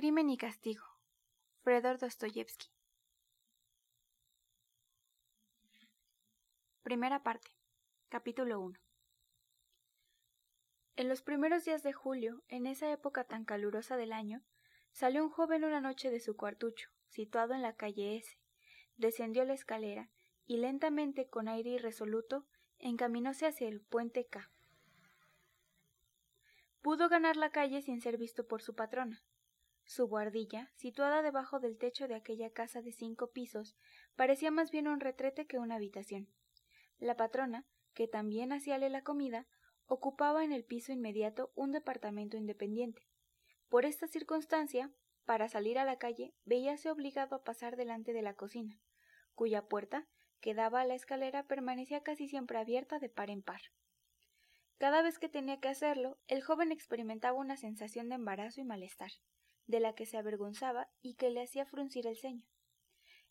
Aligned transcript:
Crimen 0.00 0.30
y 0.30 0.36
castigo. 0.36 0.84
Fredor 1.64 1.98
Dostoyevsky. 1.98 2.68
Primera 6.84 7.24
parte. 7.24 7.50
Capítulo 8.08 8.60
1. 8.60 8.78
En 10.94 11.08
los 11.08 11.22
primeros 11.22 11.64
días 11.64 11.82
de 11.82 11.92
julio, 11.92 12.44
en 12.46 12.68
esa 12.68 12.92
época 12.92 13.24
tan 13.24 13.44
calurosa 13.44 13.96
del 13.96 14.12
año, 14.12 14.44
salió 14.92 15.24
un 15.24 15.30
joven 15.30 15.64
una 15.64 15.80
noche 15.80 16.12
de 16.12 16.20
su 16.20 16.36
cuartucho, 16.36 16.90
situado 17.08 17.54
en 17.54 17.62
la 17.62 17.74
calle 17.74 18.18
S, 18.18 18.38
descendió 18.98 19.44
la 19.44 19.54
escalera 19.54 20.10
y 20.46 20.58
lentamente, 20.58 21.28
con 21.28 21.48
aire 21.48 21.70
irresoluto, 21.70 22.46
encaminóse 22.78 23.46
hacia 23.46 23.66
el 23.66 23.80
puente 23.80 24.28
K. 24.28 24.48
Pudo 26.82 27.08
ganar 27.08 27.36
la 27.36 27.50
calle 27.50 27.82
sin 27.82 28.00
ser 28.00 28.16
visto 28.16 28.46
por 28.46 28.62
su 28.62 28.76
patrona. 28.76 29.24
Su 29.88 30.06
guardilla, 30.06 30.70
situada 30.74 31.22
debajo 31.22 31.60
del 31.60 31.78
techo 31.78 32.08
de 32.08 32.14
aquella 32.14 32.50
casa 32.50 32.82
de 32.82 32.92
cinco 32.92 33.30
pisos, 33.30 33.74
parecía 34.16 34.50
más 34.50 34.70
bien 34.70 34.86
un 34.86 35.00
retrete 35.00 35.46
que 35.46 35.58
una 35.58 35.76
habitación. 35.76 36.28
La 36.98 37.16
patrona, 37.16 37.64
que 37.94 38.06
también 38.06 38.52
hacíale 38.52 38.90
la 38.90 39.02
comida, 39.02 39.46
ocupaba 39.86 40.44
en 40.44 40.52
el 40.52 40.62
piso 40.62 40.92
inmediato 40.92 41.52
un 41.54 41.72
departamento 41.72 42.36
independiente. 42.36 43.08
Por 43.70 43.86
esta 43.86 44.08
circunstancia, 44.08 44.92
para 45.24 45.48
salir 45.48 45.78
a 45.78 45.86
la 45.86 45.96
calle, 45.96 46.34
veíase 46.44 46.90
obligado 46.90 47.36
a 47.36 47.42
pasar 47.42 47.76
delante 47.76 48.12
de 48.12 48.20
la 48.20 48.34
cocina, 48.34 48.78
cuya 49.34 49.68
puerta, 49.68 50.06
que 50.42 50.52
daba 50.52 50.82
a 50.82 50.84
la 50.84 50.96
escalera, 50.96 51.46
permanecía 51.46 52.02
casi 52.02 52.28
siempre 52.28 52.58
abierta 52.58 52.98
de 52.98 53.08
par 53.08 53.30
en 53.30 53.40
par. 53.40 53.62
Cada 54.76 55.00
vez 55.00 55.18
que 55.18 55.30
tenía 55.30 55.60
que 55.60 55.68
hacerlo, 55.68 56.18
el 56.26 56.42
joven 56.42 56.72
experimentaba 56.72 57.38
una 57.38 57.56
sensación 57.56 58.10
de 58.10 58.16
embarazo 58.16 58.60
y 58.60 58.64
malestar, 58.64 59.12
de 59.68 59.78
la 59.78 59.94
que 59.94 60.06
se 60.06 60.16
avergonzaba 60.16 60.88
y 61.00 61.14
que 61.14 61.30
le 61.30 61.42
hacía 61.42 61.64
fruncir 61.64 62.06
el 62.08 62.16
ceño. 62.16 62.44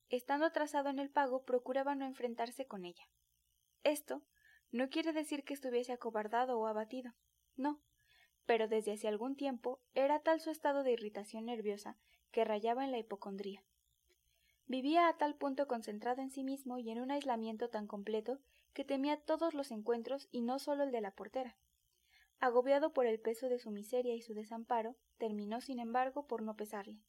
Estando 0.10 0.46
atrasado 0.46 0.88
en 0.88 1.00
el 1.00 1.10
pago, 1.10 1.44
procuraba 1.44 1.96
no 1.96 2.06
enfrentarse 2.06 2.66
con 2.66 2.86
ella. 2.86 3.10
Esto 3.84 4.24
no 4.72 4.90
quiere 4.90 5.12
decir 5.12 5.44
que 5.44 5.54
estuviese 5.54 5.92
acobardado 5.92 6.58
o 6.60 6.68
abatido, 6.68 7.14
no, 7.56 7.82
pero 8.46 8.68
desde 8.68 8.94
hace 8.94 9.08
algún 9.08 9.36
tiempo 9.36 9.82
era 9.94 10.20
tal 10.20 10.40
su 10.40 10.52
estado 10.52 10.84
de 10.84 10.94
irritación 10.94 11.46
nerviosa 11.46 11.98
que 12.32 12.46
rayaba 12.46 12.86
en 12.86 12.92
la 12.92 13.00
hipocondría. 13.00 13.64
Vivía 14.68 15.08
a 15.08 15.18
tal 15.18 15.36
punto 15.36 15.68
concentrado 15.68 16.22
en 16.22 16.30
sí 16.30 16.44
mismo 16.44 16.78
y 16.78 16.90
en 16.90 17.00
un 17.00 17.12
aislamiento 17.12 17.70
tan 17.70 17.88
completo 17.88 18.40
que 18.74 18.84
temía 18.84 19.18
todos 19.18 19.54
los 19.54 19.72
encuentros 19.72 20.28
y 20.32 20.42
no 20.42 20.60
solo 20.60 20.84
el 20.84 20.92
de 20.92 21.02
la 21.02 21.12
portera. 21.12 21.58
Agobiado 22.40 22.94
por 22.94 23.08
el 23.08 23.20
peso 23.20 23.50
de 23.50 23.60
su 23.60 23.72
miseria 23.72 24.14
y 24.14 24.22
su 24.22 24.34
desamparo, 24.34 24.96
terminó, 25.18 25.62
sin 25.62 25.80
embargo, 25.80 26.26
por 26.28 26.42
no 26.42 26.56
pesarle. 26.56 27.02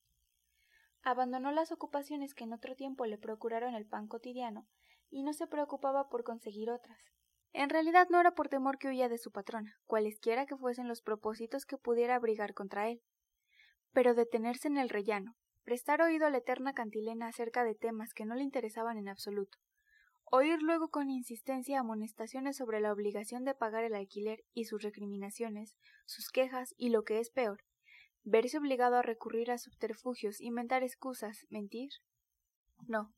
Abandonó 1.02 1.52
las 1.52 1.72
ocupaciones 1.72 2.34
que 2.34 2.44
en 2.44 2.52
otro 2.52 2.74
tiempo 2.74 3.06
le 3.06 3.18
procuraron 3.18 3.74
el 3.74 3.86
pan 3.86 4.08
cotidiano 4.08 4.66
y 5.10 5.22
no 5.22 5.32
se 5.32 5.46
preocupaba 5.46 6.08
por 6.08 6.24
conseguir 6.24 6.70
otras. 6.70 6.98
En 7.52 7.70
realidad 7.70 8.08
no 8.10 8.20
era 8.20 8.32
por 8.32 8.48
temor 8.48 8.78
que 8.78 8.88
huía 8.88 9.08
de 9.08 9.18
su 9.18 9.30
patrona, 9.30 9.78
cualesquiera 9.86 10.44
que 10.46 10.56
fuesen 10.56 10.88
los 10.88 11.00
propósitos 11.00 11.64
que 11.64 11.78
pudiera 11.78 12.16
abrigar 12.16 12.52
contra 12.52 12.88
él, 12.88 13.00
pero 13.92 14.14
detenerse 14.14 14.68
en 14.68 14.76
el 14.76 14.90
rellano, 14.90 15.36
prestar 15.64 16.02
oído 16.02 16.26
a 16.26 16.30
la 16.30 16.38
eterna 16.38 16.74
cantilena 16.74 17.28
acerca 17.28 17.64
de 17.64 17.74
temas 17.74 18.12
que 18.12 18.26
no 18.26 18.34
le 18.34 18.42
interesaban 18.42 18.98
en 18.98 19.08
absoluto, 19.08 19.58
Oír 20.30 20.60
luego 20.60 20.90
con 20.90 21.08
insistencia 21.08 21.80
amonestaciones 21.80 22.58
sobre 22.58 22.80
la 22.80 22.92
obligación 22.92 23.44
de 23.44 23.54
pagar 23.54 23.84
el 23.84 23.94
alquiler 23.94 24.44
y 24.52 24.64
sus 24.64 24.82
recriminaciones, 24.82 25.74
sus 26.04 26.28
quejas 26.28 26.74
y 26.76 26.90
lo 26.90 27.02
que 27.02 27.18
es 27.18 27.30
peor, 27.30 27.64
verse 28.28 28.58
obligado 28.58 28.96
a 28.96 29.02
recurrir 29.02 29.50
a 29.50 29.58
subterfugios, 29.58 30.40
inventar 30.40 30.82
excusas, 30.82 31.46
mentir. 31.50 31.90
No. 32.86 33.12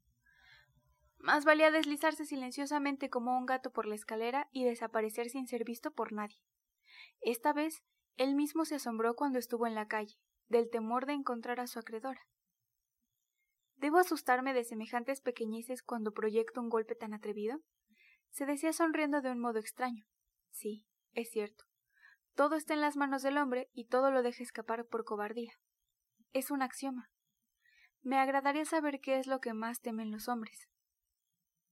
Más 1.18 1.44
valía 1.44 1.70
deslizarse 1.70 2.24
silenciosamente 2.24 3.10
como 3.10 3.36
un 3.36 3.46
gato 3.46 3.70
por 3.70 3.86
la 3.86 3.94
escalera 3.94 4.48
y 4.52 4.64
desaparecer 4.64 5.28
sin 5.28 5.46
ser 5.46 5.64
visto 5.64 5.90
por 5.90 6.12
nadie. 6.12 6.42
Esta 7.20 7.52
vez 7.52 7.82
él 8.16 8.34
mismo 8.34 8.64
se 8.64 8.76
asombró 8.76 9.14
cuando 9.14 9.38
estuvo 9.38 9.66
en 9.66 9.74
la 9.74 9.86
calle, 9.86 10.16
del 10.48 10.70
temor 10.70 11.06
de 11.06 11.12
encontrar 11.12 11.60
a 11.60 11.66
su 11.66 11.78
acreedora. 11.78 12.20
¿Debo 13.76 13.98
asustarme 13.98 14.52
de 14.52 14.64
semejantes 14.64 15.20
pequeñeces 15.20 15.82
cuando 15.82 16.12
proyecto 16.12 16.60
un 16.60 16.68
golpe 16.68 16.94
tan 16.94 17.14
atrevido? 17.14 17.60
Se 18.30 18.44
decía 18.44 18.72
sonriendo 18.72 19.22
de 19.22 19.30
un 19.30 19.40
modo 19.40 19.58
extraño. 19.58 20.04
Sí, 20.50 20.84
es 21.14 21.30
cierto. 21.30 21.69
Todo 22.40 22.56
está 22.56 22.72
en 22.72 22.80
las 22.80 22.96
manos 22.96 23.20
del 23.20 23.36
hombre 23.36 23.68
y 23.74 23.84
todo 23.84 24.10
lo 24.10 24.22
deja 24.22 24.42
escapar 24.42 24.86
por 24.86 25.04
cobardía. 25.04 25.52
Es 26.32 26.50
un 26.50 26.62
axioma. 26.62 27.10
Me 28.00 28.16
agradaría 28.16 28.64
saber 28.64 29.00
qué 29.02 29.18
es 29.18 29.26
lo 29.26 29.40
que 29.40 29.52
más 29.52 29.82
temen 29.82 30.10
los 30.10 30.26
hombres. 30.26 30.66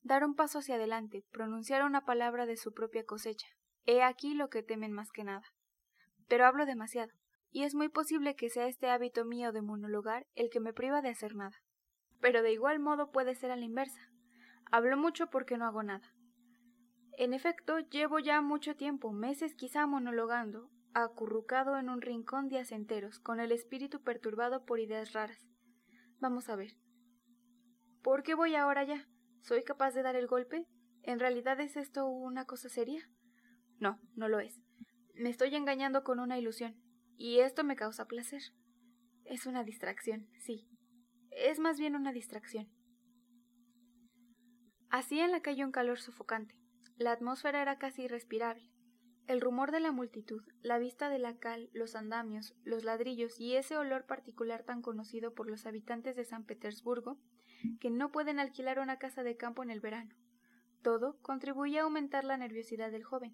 Dar 0.02 0.26
un 0.26 0.34
paso 0.34 0.58
hacia 0.58 0.74
adelante, 0.74 1.24
pronunciar 1.30 1.84
una 1.84 2.04
palabra 2.04 2.44
de 2.44 2.58
su 2.58 2.74
propia 2.74 3.06
cosecha. 3.06 3.46
He 3.86 4.02
aquí 4.02 4.34
lo 4.34 4.50
que 4.50 4.62
temen 4.62 4.92
más 4.92 5.10
que 5.10 5.24
nada. 5.24 5.46
Pero 6.28 6.44
hablo 6.44 6.66
demasiado, 6.66 7.14
y 7.50 7.62
es 7.62 7.74
muy 7.74 7.88
posible 7.88 8.36
que 8.36 8.50
sea 8.50 8.66
este 8.66 8.90
hábito 8.90 9.24
mío 9.24 9.52
de 9.52 9.62
monologar 9.62 10.26
el 10.34 10.50
que 10.50 10.60
me 10.60 10.74
priva 10.74 11.00
de 11.00 11.08
hacer 11.08 11.34
nada 11.34 11.56
pero 12.20 12.42
de 12.42 12.52
igual 12.52 12.78
modo 12.80 13.10
puede 13.10 13.34
ser 13.34 13.50
a 13.50 13.56
la 13.56 13.64
inversa. 13.64 14.10
Hablo 14.70 14.96
mucho 14.96 15.28
porque 15.30 15.56
no 15.56 15.66
hago 15.66 15.82
nada. 15.82 16.12
En 17.18 17.34
efecto, 17.34 17.80
llevo 17.80 18.20
ya 18.20 18.40
mucho 18.42 18.76
tiempo, 18.76 19.10
meses 19.10 19.56
quizá 19.56 19.88
monologando, 19.88 20.70
acurrucado 20.94 21.76
en 21.76 21.88
un 21.88 22.00
rincón 22.00 22.46
días 22.46 22.70
enteros, 22.70 23.18
con 23.18 23.40
el 23.40 23.50
espíritu 23.50 24.04
perturbado 24.04 24.64
por 24.64 24.78
ideas 24.78 25.14
raras. 25.14 25.50
Vamos 26.20 26.48
a 26.48 26.54
ver. 26.54 26.76
¿Por 28.04 28.22
qué 28.22 28.36
voy 28.36 28.54
ahora 28.54 28.84
ya? 28.84 29.08
¿Soy 29.40 29.64
capaz 29.64 29.94
de 29.94 30.04
dar 30.04 30.14
el 30.14 30.28
golpe? 30.28 30.68
¿En 31.02 31.18
realidad 31.18 31.58
es 31.58 31.76
esto 31.76 32.06
una 32.06 32.44
cosa 32.44 32.68
seria? 32.68 33.10
No, 33.80 33.98
no 34.14 34.28
lo 34.28 34.38
es. 34.38 34.62
Me 35.14 35.28
estoy 35.28 35.56
engañando 35.56 36.04
con 36.04 36.20
una 36.20 36.38
ilusión, 36.38 36.80
y 37.16 37.40
esto 37.40 37.64
me 37.64 37.74
causa 37.74 38.06
placer. 38.06 38.42
Es 39.24 39.44
una 39.44 39.64
distracción, 39.64 40.28
sí, 40.38 40.68
es 41.32 41.58
más 41.58 41.80
bien 41.80 41.96
una 41.96 42.12
distracción. 42.12 42.68
Hacía 44.88 45.24
en 45.24 45.32
la 45.32 45.42
calle 45.42 45.64
un 45.64 45.72
calor 45.72 45.98
sofocante. 45.98 46.67
La 46.98 47.12
atmósfera 47.12 47.62
era 47.62 47.78
casi 47.78 48.02
irrespirable. 48.02 48.72
El 49.28 49.40
rumor 49.40 49.70
de 49.70 49.78
la 49.78 49.92
multitud, 49.92 50.42
la 50.62 50.78
vista 50.78 51.08
de 51.08 51.20
la 51.20 51.36
cal, 51.36 51.70
los 51.72 51.94
andamios, 51.94 52.56
los 52.64 52.82
ladrillos 52.82 53.38
y 53.38 53.54
ese 53.54 53.76
olor 53.76 54.04
particular 54.04 54.64
tan 54.64 54.82
conocido 54.82 55.32
por 55.32 55.48
los 55.48 55.64
habitantes 55.64 56.16
de 56.16 56.24
San 56.24 56.42
Petersburgo, 56.42 57.20
que 57.78 57.90
no 57.90 58.10
pueden 58.10 58.40
alquilar 58.40 58.80
una 58.80 58.98
casa 58.98 59.22
de 59.22 59.36
campo 59.36 59.62
en 59.62 59.70
el 59.70 59.78
verano. 59.78 60.12
Todo 60.82 61.20
contribuía 61.22 61.82
a 61.82 61.84
aumentar 61.84 62.24
la 62.24 62.36
nerviosidad 62.36 62.90
del 62.90 63.04
joven. 63.04 63.32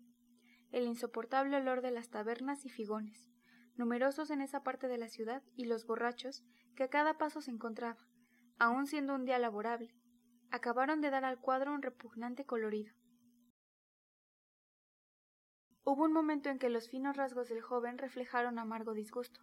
El 0.70 0.84
insoportable 0.84 1.56
olor 1.56 1.80
de 1.80 1.90
las 1.90 2.10
tabernas 2.10 2.66
y 2.66 2.68
figones, 2.68 3.30
numerosos 3.76 4.28
en 4.28 4.42
esa 4.42 4.62
parte 4.62 4.88
de 4.88 4.98
la 4.98 5.08
ciudad, 5.08 5.42
y 5.56 5.64
los 5.64 5.86
borrachos, 5.86 6.44
que 6.76 6.82
a 6.82 6.90
cada 6.90 7.16
paso 7.16 7.40
se 7.40 7.50
encontraba, 7.50 8.06
aun 8.58 8.86
siendo 8.86 9.14
un 9.14 9.24
día 9.24 9.38
laborable, 9.38 9.94
acabaron 10.50 11.00
de 11.00 11.08
dar 11.08 11.24
al 11.24 11.40
cuadro 11.40 11.72
un 11.72 11.80
repugnante 11.80 12.44
colorido. 12.44 12.92
Hubo 15.84 16.04
un 16.04 16.12
momento 16.14 16.48
en 16.48 16.58
que 16.58 16.70
los 16.70 16.88
finos 16.88 17.16
rasgos 17.16 17.50
del 17.50 17.60
joven 17.60 17.98
reflejaron 17.98 18.58
amargo 18.58 18.94
disgusto. 18.94 19.40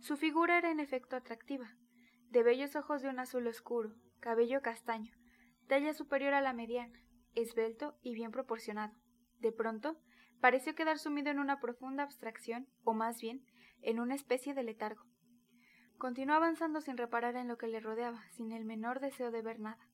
Su 0.00 0.16
figura 0.16 0.58
era 0.58 0.72
en 0.72 0.80
efecto 0.80 1.14
atractiva, 1.14 1.76
de 2.30 2.42
bellos 2.42 2.74
ojos 2.74 3.00
de 3.00 3.08
un 3.08 3.20
azul 3.20 3.46
oscuro, 3.46 3.94
cabello 4.18 4.60
castaño, 4.60 5.12
talla 5.68 5.94
superior 5.94 6.34
a 6.34 6.40
la 6.40 6.52
mediana, 6.52 7.00
esbelto 7.36 7.96
y 8.02 8.14
bien 8.14 8.32
proporcionado. 8.32 8.92
De 9.38 9.52
pronto, 9.52 9.96
pareció 10.40 10.74
quedar 10.74 10.98
sumido 10.98 11.30
en 11.30 11.38
una 11.38 11.60
profunda 11.60 12.02
abstracción, 12.02 12.68
o 12.82 12.92
más 12.92 13.20
bien, 13.20 13.44
en 13.80 14.00
una 14.00 14.16
especie 14.16 14.54
de 14.54 14.64
letargo. 14.64 15.04
Continuó 15.96 16.34
avanzando 16.34 16.80
sin 16.80 16.96
reparar 16.96 17.36
en 17.36 17.46
lo 17.46 17.56
que 17.56 17.68
le 17.68 17.78
rodeaba, 17.78 18.24
sin 18.30 18.50
el 18.50 18.64
menor 18.64 18.98
deseo 18.98 19.30
de 19.30 19.42
ver 19.42 19.60
nada. 19.60 19.88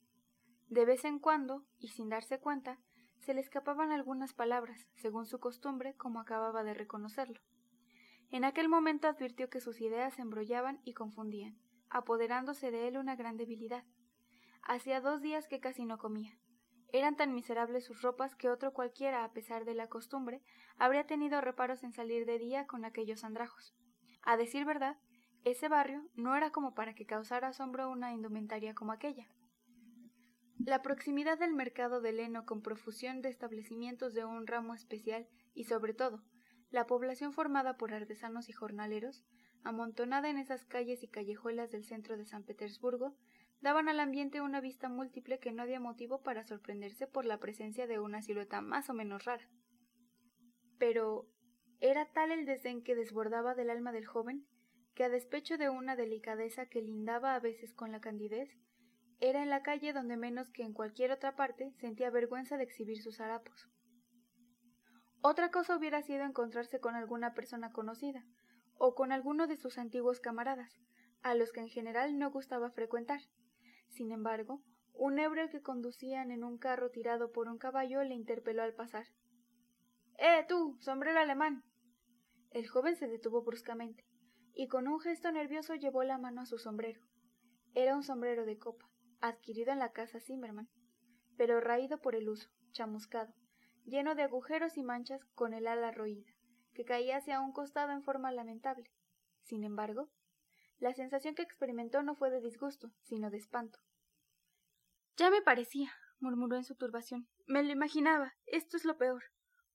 De 0.69 0.87
vez 0.87 1.05
en 1.05 1.19
cuando, 1.19 1.67
y 1.79 1.89
sin 1.89 2.09
darse 2.09 2.39
cuenta, 2.39 2.79
se 3.25 3.35
le 3.35 3.41
escapaban 3.41 3.91
algunas 3.91 4.35
palabras, 4.35 4.87
según 4.97 5.25
su 5.25 5.41
costumbre, 5.41 5.95
como 5.97 6.21
acababa 6.21 6.63
de 6.63 6.75
reconocerlo. 6.75 7.41
En 8.31 8.45
aquel 8.45 8.69
momento 8.69 9.09
advirtió 9.09 9.49
que 9.49 9.61
sus 9.61 9.81
ideas 9.81 10.15
se 10.15 10.23
embrollaban 10.23 10.81
y 10.85 10.93
confundían, 10.93 11.59
apoderándose 11.89 12.71
de 12.71 12.87
él 12.87 12.99
una 12.99 13.17
gran 13.17 13.37
debilidad. 13.37 13.85
Hacía 14.63 15.01
dos 15.01 15.23
días 15.23 15.49
que 15.49 15.61
casi 15.61 15.87
no 15.87 15.99
comía. 15.99 16.39
Eran 16.93 17.17
tan 17.17 17.35
miserables 17.35 17.85
sus 17.85 18.03
ropas 18.03 18.37
que 18.37 18.51
otro 18.51 18.73
cualquiera, 18.73 19.25
a 19.25 19.33
pesar 19.33 19.65
de 19.65 19.75
la 19.75 19.89
costumbre, 19.89 20.43
habría 20.77 21.07
tenido 21.07 21.41
reparos 21.41 21.83
en 21.83 21.93
salir 21.93 22.27
de 22.27 22.39
día 22.39 22.67
con 22.67 22.85
aquellos 22.85 23.25
andrajos. 23.25 23.75
A 24.23 24.37
decir 24.37 24.65
verdad, 24.65 24.99
ese 25.45 25.69
barrio 25.69 26.09
no 26.15 26.37
era 26.37 26.51
como 26.51 26.75
para 26.75 26.95
que 26.95 27.07
causara 27.07 27.49
asombro 27.49 27.91
una 27.91 28.13
indumentaria 28.13 28.75
como 28.75 28.93
aquella. 28.93 29.29
La 30.67 30.81
proximidad 30.81 31.39
del 31.39 31.53
mercado 31.53 32.01
de 32.01 32.13
leno 32.13 32.47
con 32.47 32.63
profusión 32.63 33.21
de 33.21 33.29
establecimientos 33.29 34.15
de 34.15 34.25
un 34.25 34.47
ramo 34.47 34.75
especial 34.75 35.29
y 35.53 35.65
sobre 35.65 35.93
todo 35.93 36.23
la 36.71 36.87
población 36.87 37.35
formada 37.35 37.77
por 37.77 37.93
artesanos 37.93 38.49
y 38.49 38.53
jornaleros 38.53 39.27
amontonada 39.63 40.31
en 40.31 40.39
esas 40.39 40.65
calles 40.65 41.03
y 41.03 41.09
callejuelas 41.09 41.71
del 41.71 41.85
centro 41.85 42.17
de 42.17 42.25
San 42.25 42.45
Petersburgo, 42.45 43.15
daban 43.61 43.91
al 43.91 44.01
ambiente 44.01 44.41
una 44.41 44.63
vista 44.63 44.89
múltiple 44.89 45.39
que 45.39 45.53
no 45.53 45.63
había 45.63 45.81
motivo 45.81 46.23
para 46.23 46.45
sorprenderse 46.45 47.07
por 47.07 47.27
la 47.27 47.39
presencia 47.39 47.87
de 47.87 47.99
una 47.99 48.23
silueta 48.23 48.63
más 48.63 48.89
o 48.89 48.95
menos 48.95 49.27
rara. 49.27 49.47
Pero 50.79 51.29
era 51.81 52.07
tal 52.07 52.31
el 52.31 52.47
desdén 52.47 52.83
que 52.83 52.95
desbordaba 52.95 53.55
del 53.55 53.69
alma 53.69 53.93
del 53.93 54.07
joven 54.07 54.47
que 54.95 55.05
a 55.05 55.11
despecho 55.11 55.59
de 55.59 55.69
una 55.69 55.95
delicadeza 55.95 56.67
que 56.67 56.81
lindaba 56.81 57.35
a 57.35 57.41
veces 57.41 57.75
con 57.75 57.93
la 57.93 58.01
candidez, 58.01 58.49
era 59.25 59.43
en 59.43 59.49
la 59.49 59.63
calle 59.63 59.95
donde 59.95 60.19
menos 60.19 60.51
que 60.51 60.63
en 60.63 60.75
cualquier 60.75 61.11
otra 61.11 61.35
parte 61.35 61.73
sentía 61.81 62.11
vergüenza 62.11 62.59
de 62.59 62.65
exhibir 62.65 63.01
sus 63.01 63.21
harapos. 63.21 63.69
Otra 65.23 65.51
cosa 65.51 65.77
hubiera 65.77 66.03
sido 66.03 66.25
encontrarse 66.25 66.79
con 66.79 66.95
alguna 66.95 67.33
persona 67.33 67.73
conocida, 67.73 68.27
o 68.77 68.95
con 68.95 69.13
alguno 69.13 69.47
de 69.47 69.57
sus 69.57 69.79
antiguos 69.79 70.21
camaradas, 70.21 70.79
a 71.23 71.35
los 71.35 71.53
que 71.53 71.61
en 71.61 71.69
general 71.69 72.19
no 72.19 72.31
gustaba 72.31 72.71
frecuentar. 72.71 73.21
Sin 73.89 74.13
embargo, 74.13 74.63
un 74.93 75.19
ebrio 75.19 75.49
que 75.49 75.63
conducían 75.63 76.31
en 76.31 76.45
un 76.45 76.59
carro 76.59 76.91
tirado 76.91 77.33
por 77.33 77.49
un 77.49 77.57
caballo 77.57 78.05
le 78.05 78.15
interpeló 78.15 78.63
al 78.63 78.75
pasar. 78.75 79.07
¡Eh, 80.19 80.45
tú, 80.47 80.77
sombrero 80.81 81.19
alemán! 81.19 81.65
El 82.51 82.69
joven 82.69 82.97
se 82.97 83.09
detuvo 83.09 83.43
bruscamente, 83.43 84.05
y 84.53 84.69
con 84.69 84.87
un 84.87 85.01
gesto 85.01 85.33
nervioso 85.33 85.75
llevó 85.77 86.05
la 86.05 86.19
mano 86.19 86.43
a 86.43 86.47
su 86.47 86.59
sombrero. 86.59 87.01
Era 87.75 87.97
un 87.97 88.03
sombrero 88.03 88.45
de 88.45 88.59
copa, 88.59 88.87
adquirido 89.29 89.73
en 89.73 89.79
la 89.79 89.93
casa 89.93 90.21
Zimmerman, 90.21 90.69
pero 91.37 91.61
raído 91.61 92.01
por 92.01 92.15
el 92.15 92.29
uso, 92.29 92.49
chamuscado, 92.73 93.35
lleno 93.85 94.15
de 94.15 94.23
agujeros 94.23 94.77
y 94.77 94.83
manchas 94.83 95.25
con 95.35 95.55
el 95.55 95.67
ala 95.67 95.91
roída, 95.91 96.31
que 96.75 96.85
caía 96.85 97.17
hacia 97.17 97.41
un 97.41 97.53
costado 97.53 97.93
en 97.93 98.03
forma 98.03 98.33
lamentable. 98.33 98.91
Sin 99.43 99.65
embargo, 99.65 100.11
la 100.79 100.93
sensación 100.93 101.35
que 101.35 101.43
experimentó 101.43 102.03
no 102.03 102.15
fue 102.15 102.31
de 102.31 102.41
disgusto, 102.41 102.93
sino 103.03 103.31
de 103.31 103.39
espanto. 103.39 103.79
Ya 105.17 105.31
me 105.31 105.43
parecía, 105.43 105.93
murmuró 106.19 106.57
en 106.57 106.65
su 106.65 106.75
turbación. 106.75 107.29
Me 107.47 107.63
lo 107.63 107.71
imaginaba. 107.71 108.35
Esto 108.47 108.77
es 108.77 108.85
lo 108.85 108.97
peor. 108.97 109.23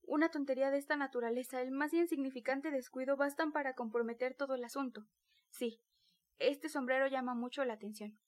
Una 0.02 0.30
tontería 0.30 0.70
de 0.70 0.78
esta 0.78 0.96
naturaleza, 0.96 1.62
el 1.62 1.70
más 1.70 1.94
insignificante 1.94 2.70
descuido 2.70 3.16
bastan 3.16 3.52
para 3.52 3.74
comprometer 3.74 4.34
todo 4.34 4.54
el 4.54 4.64
asunto. 4.64 5.06
Sí, 5.50 5.80
este 6.38 6.68
sombrero 6.68 7.06
llama 7.06 7.34
mucho 7.34 7.64
la 7.64 7.74
atención. 7.74 8.18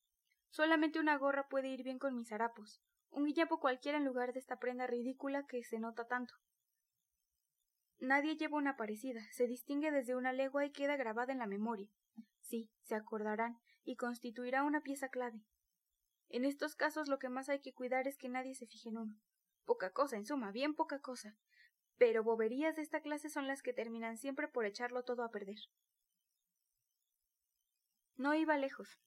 Solamente 0.53 1.01
una 1.01 1.19
gorra 1.19 1.49
puede 1.49 1.67
ir 1.67 1.83
bien 1.83 1.99
con 1.99 2.15
mis 2.15 2.31
harapos, 2.31 2.81
un 3.11 3.25
guillapo 3.25 3.59
cualquiera 3.59 3.99
en 3.99 4.05
lugar 4.05 4.33
de 4.33 4.39
esta 4.39 4.61
prenda 4.61 4.87
ridícula 4.87 5.45
que 5.49 5.65
se 5.65 5.81
nota 5.81 6.07
tanto. 6.07 6.35
Nadie 7.99 8.37
lleva 8.37 8.59
una 8.59 8.77
parecida, 8.77 9.21
se 9.33 9.49
distingue 9.49 9.91
desde 9.91 10.15
una 10.15 10.33
legua 10.33 10.65
y 10.65 10.71
queda 10.71 10.97
grabada 10.97 11.33
en 11.33 11.41
la 11.41 11.49
memoria. 11.49 11.89
Sí, 12.39 12.71
se 12.83 12.95
acordarán, 12.95 13.59
y 13.83 13.97
constituirá 13.97 14.63
una 14.63 14.83
pieza 14.83 15.09
clave. 15.09 15.43
En 16.29 16.45
estos 16.45 16.77
casos 16.77 17.09
lo 17.09 17.19
que 17.19 17.29
más 17.29 17.49
hay 17.49 17.61
que 17.61 17.75
cuidar 17.75 18.07
es 18.07 18.17
que 18.17 18.29
nadie 18.29 18.55
se 18.55 18.69
fije 18.69 18.91
en 18.91 18.99
uno. 18.99 19.21
Poca 19.65 19.91
cosa, 19.91 20.17
en 20.17 20.25
suma, 20.25 20.53
bien 20.53 20.75
poca 20.77 21.01
cosa 21.01 21.37
pero 22.03 22.25
boberías 22.25 22.75
de 22.75 22.83
esta 22.83 23.01
clase 23.01 23.31
son 23.31 23.47
las 23.47 23.63
que 23.63 23.73
terminan 23.73 24.19
siempre 24.19 24.49
por 24.49 24.67
echarlo 24.67 25.05
todo 25.05 25.23
a 25.23 25.31
perder. 25.31 25.59
No 28.17 28.35
iba 28.35 28.57
lejos. 28.59 28.99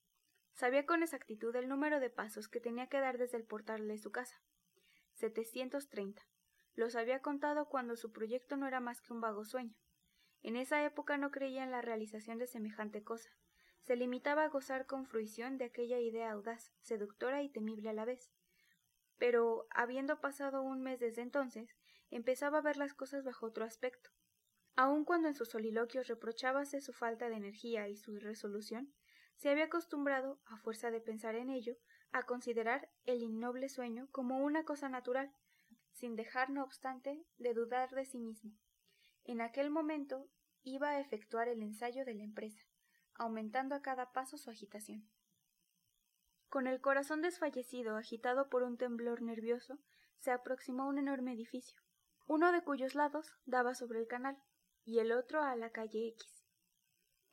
Sabía 0.56 0.86
con 0.86 1.04
exactitud 1.04 1.54
el 1.58 1.68
número 1.68 2.00
de 2.00 2.10
pasos 2.10 2.48
que 2.48 2.62
tenía 2.62 2.88
que 2.88 3.02
dar 3.02 3.18
desde 3.18 3.36
el 3.36 3.44
portal 3.44 3.90
de 3.90 3.98
su 3.98 4.14
casa. 4.14 4.42
Setecientos 5.12 5.90
treinta. 5.90 6.26
Los 6.76 6.96
había 6.96 7.22
contado 7.22 7.68
cuando 7.68 7.98
su 7.98 8.14
proyecto 8.14 8.56
no 8.56 8.66
era 8.66 8.80
más 8.80 9.02
que 9.02 9.12
un 9.12 9.20
vago 9.20 9.44
sueño. 9.44 9.76
En 10.44 10.56
esa 10.56 10.86
época 10.86 11.18
no 11.18 11.30
creía 11.30 11.66
en 11.66 11.72
la 11.72 11.82
realización 11.82 12.38
de 12.38 12.48
semejante 12.48 13.04
cosa. 13.04 13.30
Se 13.82 13.98
limitaba 13.98 14.46
a 14.46 14.48
gozar 14.48 14.86
con 14.86 15.06
fruición 15.06 15.58
de 15.58 15.66
aquella 15.66 16.00
idea 16.00 16.32
audaz, 16.32 16.72
seductora 16.80 17.44
y 17.44 17.50
temible 17.50 17.90
a 17.90 17.94
la 17.94 18.06
vez. 18.06 18.32
Pero, 19.18 19.68
habiendo 19.72 20.22
pasado 20.22 20.62
un 20.62 20.82
mes 20.82 21.02
desde 21.02 21.22
entonces, 21.22 21.76
empezaba 22.12 22.60
a 22.60 22.62
ver 22.62 22.78
las 22.78 22.94
cosas 22.94 23.26
bajo 23.26 23.46
otro 23.46 23.66
aspecto. 23.66 24.10
Aun 24.78 25.04
cuando 25.04 25.28
en 25.28 25.36
sus 25.36 25.50
soliloquios 25.50 26.08
reprochábase 26.08 26.80
su 26.80 26.94
falta 26.94 27.28
de 27.28 27.36
energía 27.36 27.90
y 27.90 27.98
su 27.98 28.14
irresolución, 28.14 28.94
se 29.36 29.50
había 29.50 29.66
acostumbrado, 29.66 30.40
a 30.46 30.58
fuerza 30.58 30.92
de 30.92 31.02
pensar 31.02 31.36
en 31.36 31.50
ello, 31.50 31.76
a 32.12 32.24
considerar 32.24 32.90
el 33.06 33.22
innoble 33.22 33.70
sueño 33.70 34.08
como 34.12 34.40
una 34.40 34.64
cosa 34.64 34.90
natural, 34.90 35.32
sin 35.92 36.16
dejar, 36.16 36.50
no 36.50 36.64
obstante, 36.64 37.26
de 37.38 37.54
dudar 37.54 37.90
de 37.92 38.06
sí 38.06 38.20
mismo. 38.20 38.52
En 39.24 39.42
aquel 39.42 39.70
momento 39.70 40.30
iba 40.64 40.90
a 40.90 41.00
efectuar 41.00 41.48
el 41.48 41.62
ensayo 41.62 42.06
de 42.06 42.16
la 42.16 42.24
empresa, 42.24 42.62
aumentando 43.14 43.76
a 43.76 43.82
cada 43.82 44.12
paso 44.12 44.38
su 44.38 44.50
agitación. 44.50 45.10
Con 46.50 46.68
el 46.68 46.82
corazón 46.82 47.22
desfallecido, 47.22 47.98
agitado 47.98 48.50
por 48.50 48.64
un 48.64 48.78
temblor 48.78 49.22
nervioso, 49.22 49.80
se 50.20 50.32
aproximó 50.32 50.84
a 50.84 50.88
un 50.88 50.98
enorme 50.98 51.34
edificio 51.34 51.86
uno 52.28 52.52
de 52.52 52.64
cuyos 52.64 52.96
lados 52.96 53.32
daba 53.46 53.76
sobre 53.76 54.00
el 54.00 54.08
canal 54.08 54.38
y 54.84 55.00
el 55.00 55.12
otro 55.12 55.44
a 55.44 55.56
la 55.56 55.72
calle 55.72 56.08
X. 56.08 56.35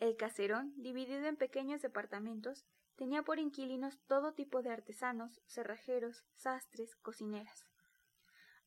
El 0.02 0.16
caserón, 0.16 0.75
dividido 0.82 1.26
en 1.26 1.37
pequeños 1.37 1.81
departamentos, 1.81 2.66
tenía 2.96 3.22
por 3.22 3.38
inquilinos 3.38 4.00
todo 4.08 4.34
tipo 4.34 4.60
de 4.60 4.70
artesanos, 4.70 5.40
cerrajeros, 5.46 6.25
sastres, 6.34 6.96
cocineras. 6.96 7.69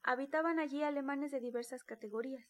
Habitaban 0.01 0.59
allí 0.59 0.81
alemanes 0.81 1.31
de 1.31 1.41
diversas 1.41 1.83
categorías, 1.83 2.47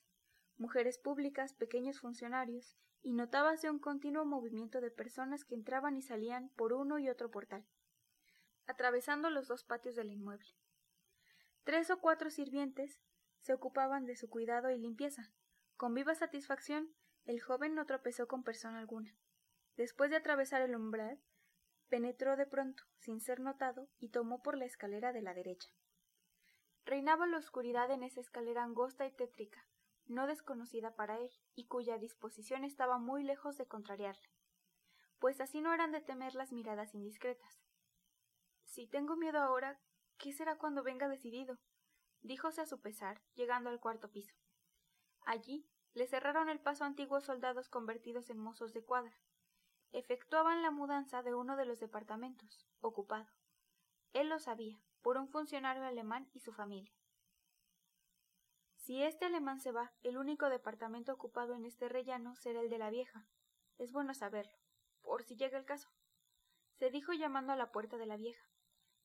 mujeres 0.58 1.00
públicas, 1.00 1.56
pequeños 1.56 2.00
funcionarios, 2.00 2.78
y 3.02 3.14
notábase 3.14 3.72
un 3.72 3.80
continuo 3.80 4.24
movimiento 4.24 4.82
de 4.82 4.92
personas 4.92 5.46
que 5.46 5.56
entraban 5.56 5.98
y 5.98 6.04
salían 6.04 6.50
por 6.50 6.72
uno 6.72 7.00
y 7.00 7.10
otro 7.10 7.32
portal, 7.32 7.66
atravesando 8.68 9.32
los 9.32 9.48
dos 9.48 9.64
patios 9.64 9.96
del 9.96 10.12
inmueble. 10.12 10.54
Tres 11.64 11.90
o 11.90 12.00
cuatro 12.00 12.30
sirvientes, 12.30 13.02
se 13.42 13.52
ocupaban 13.52 14.06
de 14.06 14.16
su 14.16 14.30
cuidado 14.30 14.70
y 14.70 14.78
limpieza. 14.78 15.32
Con 15.76 15.96
viva 15.96 16.14
satisfacción, 16.14 16.94
el 17.26 17.42
joven 17.42 17.76
no 17.76 17.86
tropezó 17.86 18.28
con 18.28 18.44
persona 18.44 18.80
alguna. 18.80 19.16
Después 19.76 20.10
de 20.10 20.18
atravesar 20.18 20.62
el 20.62 20.76
umbral, 20.76 21.22
penetró 21.90 22.36
de 22.36 22.46
pronto, 22.46 22.84
sin 23.00 23.20
ser 23.20 23.40
notado, 23.40 23.90
y 24.00 24.10
tomó 24.10 24.42
por 24.42 24.58
la 24.58 24.66
escalera 24.66 25.12
de 25.12 25.22
la 25.22 25.34
derecha. 25.34 25.70
Reinaba 26.86 27.28
la 27.28 27.38
oscuridad 27.38 27.92
en 27.92 28.04
esa 28.04 28.22
escalera 28.22 28.64
angosta 28.64 29.06
y 29.06 29.12
tétrica, 29.12 29.68
no 30.06 30.28
desconocida 30.28 30.96
para 30.96 31.18
él, 31.18 31.32
y 31.56 31.66
cuya 31.66 31.98
disposición 31.98 32.64
estaba 32.64 32.98
muy 33.00 33.24
lejos 33.24 33.58
de 33.58 33.68
contrariarle. 33.68 34.30
Pues 35.20 35.42
así 35.42 35.62
no 35.62 35.74
eran 35.74 35.92
de 35.92 36.02
temer 36.02 36.36
las 36.36 36.52
miradas 36.52 36.94
indiscretas. 36.94 37.60
Si 38.64 38.88
tengo 38.88 39.16
miedo 39.16 39.40
ahora, 39.40 39.80
¿qué 40.18 40.32
será 40.32 40.58
cuando 40.58 40.84
venga 40.84 41.08
decidido? 41.08 41.60
díjose 42.26 42.62
a 42.62 42.66
su 42.66 42.82
pesar, 42.82 43.22
llegando 43.36 43.70
al 43.70 43.80
cuarto 43.80 44.10
piso. 44.12 44.34
Allí 45.26 45.70
le 45.96 46.08
cerraron 46.08 46.50
el 46.50 46.60
paso 46.60 46.84
antiguos 46.84 47.24
soldados 47.24 47.70
convertidos 47.70 48.30
en 48.30 48.38
mozos 48.38 48.74
de 48.74 48.84
cuadra. 48.84 49.18
Efectuaban 49.94 50.62
la 50.62 50.70
mudanza 50.70 51.24
de 51.24 51.34
uno 51.34 51.56
de 51.56 51.66
los 51.66 51.80
departamentos, 51.80 52.68
ocupado. 52.82 53.28
Él 54.12 54.28
lo 54.28 54.40
sabía, 54.40 54.78
por 55.02 55.18
un 55.18 55.30
funcionario 55.30 55.86
alemán 55.86 56.30
y 56.34 56.42
su 56.42 56.52
familia. 56.52 56.94
Si 58.76 59.02
este 59.02 59.26
alemán 59.26 59.62
se 59.62 59.72
va, 59.72 59.94
el 60.04 60.18
único 60.18 60.50
departamento 60.50 61.14
ocupado 61.14 61.56
en 61.56 61.66
este 61.66 61.88
rellano 61.88 62.36
será 62.36 62.60
el 62.60 62.70
de 62.70 62.78
la 62.78 62.90
vieja. 62.90 63.26
Es 63.78 63.94
bueno 63.94 64.14
saberlo, 64.14 64.58
por 65.02 65.24
si 65.24 65.38
llega 65.38 65.58
el 65.58 65.66
caso. 65.66 65.90
Se 66.74 66.92
dijo 66.92 67.14
llamando 67.14 67.54
a 67.54 67.56
la 67.56 67.72
puerta 67.72 67.96
de 67.96 68.06
la 68.06 68.18
vieja. 68.18 68.44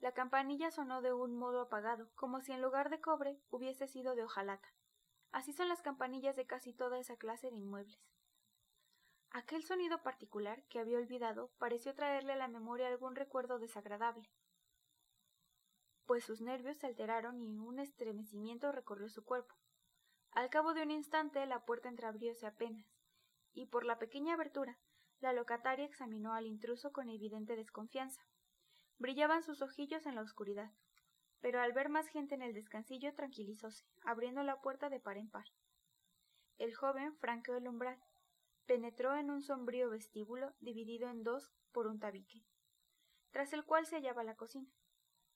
La 0.01 0.13
campanilla 0.13 0.73
sonó 0.73 1.03
de 1.03 1.13
un 1.13 1.37
modo 1.37 1.61
apagado, 1.61 2.11
como 2.17 2.41
si 2.41 2.51
en 2.51 2.63
lugar 2.63 2.91
de 2.91 3.01
cobre 3.01 3.41
hubiese 3.49 3.87
sido 3.87 4.17
de 4.17 4.25
hojalata. 4.25 4.75
Así 5.33 5.53
son 5.53 5.69
las 5.69 5.83
campanillas 5.83 6.37
de 6.37 6.47
casi 6.47 6.73
toda 6.73 6.99
esa 6.99 7.17
clase 7.17 7.51
de 7.51 7.57
inmuebles. 7.57 8.01
Aquel 9.31 9.63
sonido 9.63 10.03
particular 10.03 10.65
que 10.65 10.81
había 10.81 10.99
olvidado 10.99 11.53
pareció 11.59 11.95
traerle 11.95 12.33
a 12.33 12.37
la 12.37 12.49
memoria 12.49 12.89
algún 12.89 13.15
recuerdo 13.15 13.61
desagradable, 13.61 14.29
pues 16.11 16.25
sus 16.25 16.41
nervios 16.41 16.77
se 16.79 16.89
alteraron 16.89 17.41
y 17.41 17.61
un 17.61 17.79
estremecimiento 17.79 18.73
recorrió 18.73 19.09
su 19.09 19.25
cuerpo. 19.25 19.55
Al 20.33 20.51
cabo 20.51 20.75
de 20.75 20.83
un 20.83 20.91
instante 20.91 21.47
la 21.47 21.65
puerta 21.65 21.89
entreabrióse 21.89 22.49
apenas, 22.49 22.85
y 23.53 23.67
por 23.67 23.85
la 23.85 24.01
pequeña 24.01 24.35
abertura 24.35 24.81
la 25.21 25.33
locataria 25.33 25.85
examinó 25.85 26.35
al 26.35 26.47
intruso 26.47 26.91
con 26.91 27.09
evidente 27.09 27.55
desconfianza. 27.55 28.27
Brillaban 28.99 29.45
sus 29.45 29.63
ojillos 29.63 30.05
en 30.07 30.17
la 30.17 30.23
oscuridad, 30.23 30.73
pero 31.41 31.61
al 31.61 31.73
ver 31.73 31.89
más 31.89 32.07
gente 32.09 32.35
en 32.35 32.43
el 32.43 32.55
descansillo 32.55 33.15
tranquilizóse, 33.15 33.85
abriendo 34.05 34.43
la 34.43 34.61
puerta 34.61 34.89
de 34.89 35.01
par 35.01 35.17
en 35.17 35.31
par. 35.31 35.47
El 36.59 36.75
joven 36.75 37.17
franqueó 37.17 37.57
el 37.57 37.69
umbral, 37.69 37.99
penetró 38.67 39.17
en 39.17 39.31
un 39.31 39.43
sombrío 39.43 39.91
vestíbulo 39.91 40.55
dividido 40.61 41.09
en 41.09 41.23
dos 41.23 41.51
por 41.73 41.87
un 41.87 41.99
tabique, 41.99 42.45
tras 43.31 43.53
el 43.53 43.65
cual 43.65 43.87
se 43.87 43.97
hallaba 43.97 44.25
la 44.25 44.37
cocina. 44.37 44.71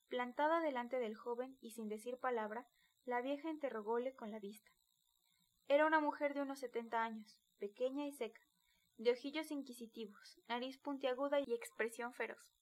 Plantada 0.08 0.61
delante 0.61 0.99
del 0.99 1.16
joven 1.16 1.56
y 1.61 1.70
sin 1.70 1.88
decir 1.88 2.18
palabra, 2.18 2.68
la 3.04 3.23
vieja 3.23 3.50
interrogóle 3.50 4.14
con 4.14 4.30
la 4.30 4.38
vista. 4.38 4.70
Era 5.66 5.87
una 5.87 6.00
mujer 6.00 6.34
de 6.34 6.42
unos 6.42 6.58
setenta 6.58 7.02
años, 7.02 7.38
pequeña 7.58 8.06
y 8.06 8.12
seca, 8.12 8.42
de 8.99 9.11
ojillos 9.11 9.50
inquisitivos, 9.50 10.40
nariz 10.46 10.78
puntiaguda 10.78 11.40
y 11.40 11.54
expresión 11.54 12.12
feroz. 12.12 12.54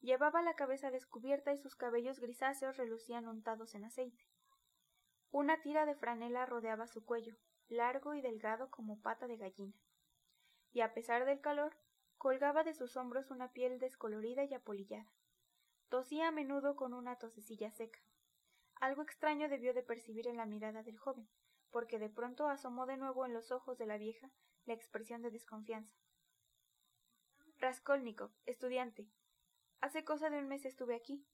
Llevaba 0.00 0.40
la 0.40 0.54
cabeza 0.54 0.90
descubierta 0.90 1.52
y 1.52 1.58
sus 1.58 1.76
cabellos 1.76 2.20
grisáceos 2.20 2.76
relucían 2.78 3.28
untados 3.28 3.74
en 3.74 3.84
aceite. 3.84 4.26
Una 5.30 5.60
tira 5.60 5.84
de 5.84 5.94
franela 5.94 6.46
rodeaba 6.46 6.86
su 6.86 7.04
cuello, 7.04 7.36
largo 7.68 8.14
y 8.14 8.22
delgado 8.22 8.70
como 8.70 9.00
pata 9.00 9.26
de 9.26 9.36
gallina. 9.36 9.76
Y 10.72 10.80
a 10.80 10.94
pesar 10.94 11.24
del 11.26 11.40
calor, 11.40 11.76
colgaba 12.16 12.64
de 12.64 12.74
sus 12.74 12.96
hombros 12.96 13.30
una 13.30 13.52
piel 13.52 13.78
descolorida 13.78 14.44
y 14.44 14.54
apolillada. 14.54 15.12
Tosía 15.88 16.28
a 16.28 16.32
menudo 16.32 16.76
con 16.76 16.94
una 16.94 17.16
tosecilla 17.16 17.70
seca. 17.70 18.00
Algo 18.76 19.02
extraño 19.02 19.48
debió 19.48 19.74
de 19.74 19.82
percibir 19.82 20.26
en 20.26 20.36
la 20.36 20.46
mirada 20.46 20.82
del 20.82 20.98
joven, 20.98 21.28
porque 21.70 21.98
de 21.98 22.08
pronto 22.08 22.48
asomó 22.48 22.86
de 22.86 22.96
nuevo 22.96 23.26
en 23.26 23.34
los 23.34 23.52
ojos 23.52 23.76
de 23.76 23.86
la 23.86 23.98
vieja 23.98 24.30
la 24.64 24.74
expresión 24.74 25.20
de 25.20 25.30
desconfianza. 25.30 25.94
Raskolnikov, 27.58 28.30
estudiante. 28.46 29.10
Hace 29.80 30.04
cosa 30.04 30.28
de 30.30 30.38
un 30.38 30.48
mes 30.48 30.64
estuve 30.64 30.94
aquí. 30.94 31.26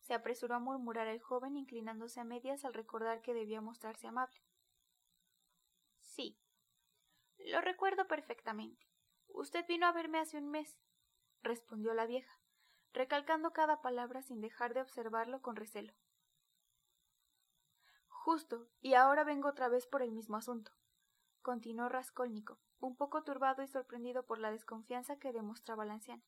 Se 0.00 0.14
apresuró 0.14 0.54
a 0.54 0.60
murmurar 0.60 1.08
el 1.08 1.20
joven 1.20 1.56
inclinándose 1.56 2.20
a 2.20 2.24
medias 2.24 2.64
al 2.64 2.74
recordar 2.74 3.22
que 3.22 3.34
debía 3.34 3.60
mostrarse 3.60 4.06
amable. 4.06 4.40
Sí. 6.00 6.38
Lo 7.38 7.60
recuerdo 7.60 8.06
perfectamente. 8.06 8.86
Usted 9.28 9.66
vino 9.66 9.86
a 9.86 9.92
verme 9.92 10.18
hace 10.18 10.38
un 10.38 10.50
mes, 10.50 10.78
respondió 11.42 11.92
la 11.94 12.06
vieja, 12.06 12.40
recalcando 12.92 13.52
cada 13.52 13.82
palabra 13.82 14.22
sin 14.22 14.40
dejar 14.40 14.74
de 14.74 14.80
observarlo 14.80 15.42
con 15.42 15.56
recelo. 15.56 15.92
Justo, 18.08 18.68
y 18.80 18.94
ahora 18.94 19.24
vengo 19.24 19.48
otra 19.48 19.68
vez 19.68 19.86
por 19.86 20.02
el 20.02 20.10
mismo 20.10 20.36
asunto, 20.36 20.72
continuó 21.42 21.88
Raskolnikov, 21.88 22.58
un 22.80 22.96
poco 22.96 23.22
turbado 23.24 23.62
y 23.62 23.68
sorprendido 23.68 24.24
por 24.24 24.38
la 24.38 24.50
desconfianza 24.50 25.18
que 25.18 25.32
demostraba 25.32 25.84
la 25.84 25.94
anciana. 25.94 26.24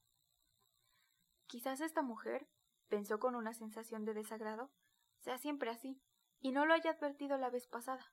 Quizás 1.49 1.81
esta 1.81 2.02
mujer, 2.02 2.47
pensó 2.88 3.19
con 3.19 3.35
una 3.35 3.55
sensación 3.55 4.05
de 4.05 4.12
desagrado, 4.12 4.71
sea 5.19 5.38
siempre 5.38 5.71
así, 5.71 5.99
y 6.40 6.52
no 6.52 6.67
lo 6.67 6.75
haya 6.75 6.90
advertido 6.90 7.38
la 7.38 7.49
vez 7.49 7.67
pasada. 7.67 8.12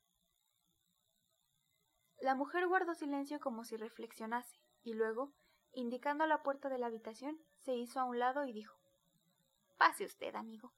La 2.22 2.34
mujer 2.34 2.66
guardó 2.66 2.96
silencio 2.96 3.42
como 3.42 3.66
si 3.66 3.76
reflexionase, 3.76 4.62
y 4.84 4.94
luego, 4.94 5.34
indicando 5.74 6.26
la 6.26 6.44
puerta 6.44 6.70
de 6.70 6.78
la 6.78 6.88
habitación, 6.88 7.38
se 7.58 7.76
hizo 7.76 8.00
a 8.00 8.06
un 8.06 8.20
lado 8.20 8.46
y 8.46 8.54
dijo 8.54 8.80
Pase 9.78 10.06
usted, 10.06 10.34
amigo. 10.34 10.74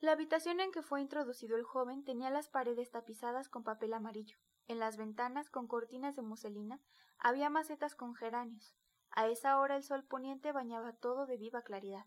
La 0.00 0.12
habitación 0.12 0.58
en 0.58 0.72
que 0.72 0.82
fue 0.82 1.00
introducido 1.00 1.56
el 1.56 1.62
joven 1.62 2.04
tenía 2.04 2.30
las 2.30 2.48
paredes 2.48 2.90
tapizadas 2.90 3.48
con 3.48 3.62
papel 3.62 3.94
amarillo. 3.94 4.36
En 4.66 4.80
las 4.80 4.96
ventanas, 4.96 5.48
con 5.48 5.68
cortinas 5.68 6.16
de 6.16 6.22
muselina, 6.22 6.80
había 7.18 7.50
macetas 7.50 7.94
con 7.94 8.16
geranios. 8.16 8.76
A 9.16 9.28
esa 9.28 9.58
hora 9.58 9.76
el 9.76 9.82
sol 9.82 10.04
poniente 10.04 10.52
bañaba 10.52 10.92
todo 10.92 11.24
de 11.24 11.38
viva 11.38 11.62
claridad. 11.62 12.04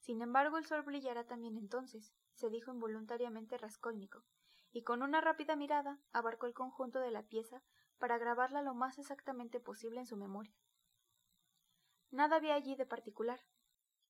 Sin 0.00 0.20
embargo, 0.20 0.58
el 0.58 0.66
sol 0.66 0.82
brillará 0.82 1.24
también 1.24 1.56
entonces, 1.56 2.14
se 2.34 2.50
dijo 2.50 2.70
involuntariamente 2.70 3.56
Raskolnikov, 3.56 4.22
y 4.70 4.82
con 4.82 5.02
una 5.02 5.22
rápida 5.22 5.56
mirada 5.56 5.98
abarcó 6.12 6.44
el 6.44 6.52
conjunto 6.52 7.00
de 7.00 7.10
la 7.10 7.22
pieza 7.22 7.62
para 7.98 8.18
grabarla 8.18 8.60
lo 8.60 8.74
más 8.74 8.98
exactamente 8.98 9.60
posible 9.60 10.00
en 10.00 10.06
su 10.06 10.18
memoria. 10.18 10.54
Nada 12.10 12.36
había 12.36 12.54
allí 12.54 12.76
de 12.76 12.84
particular, 12.84 13.40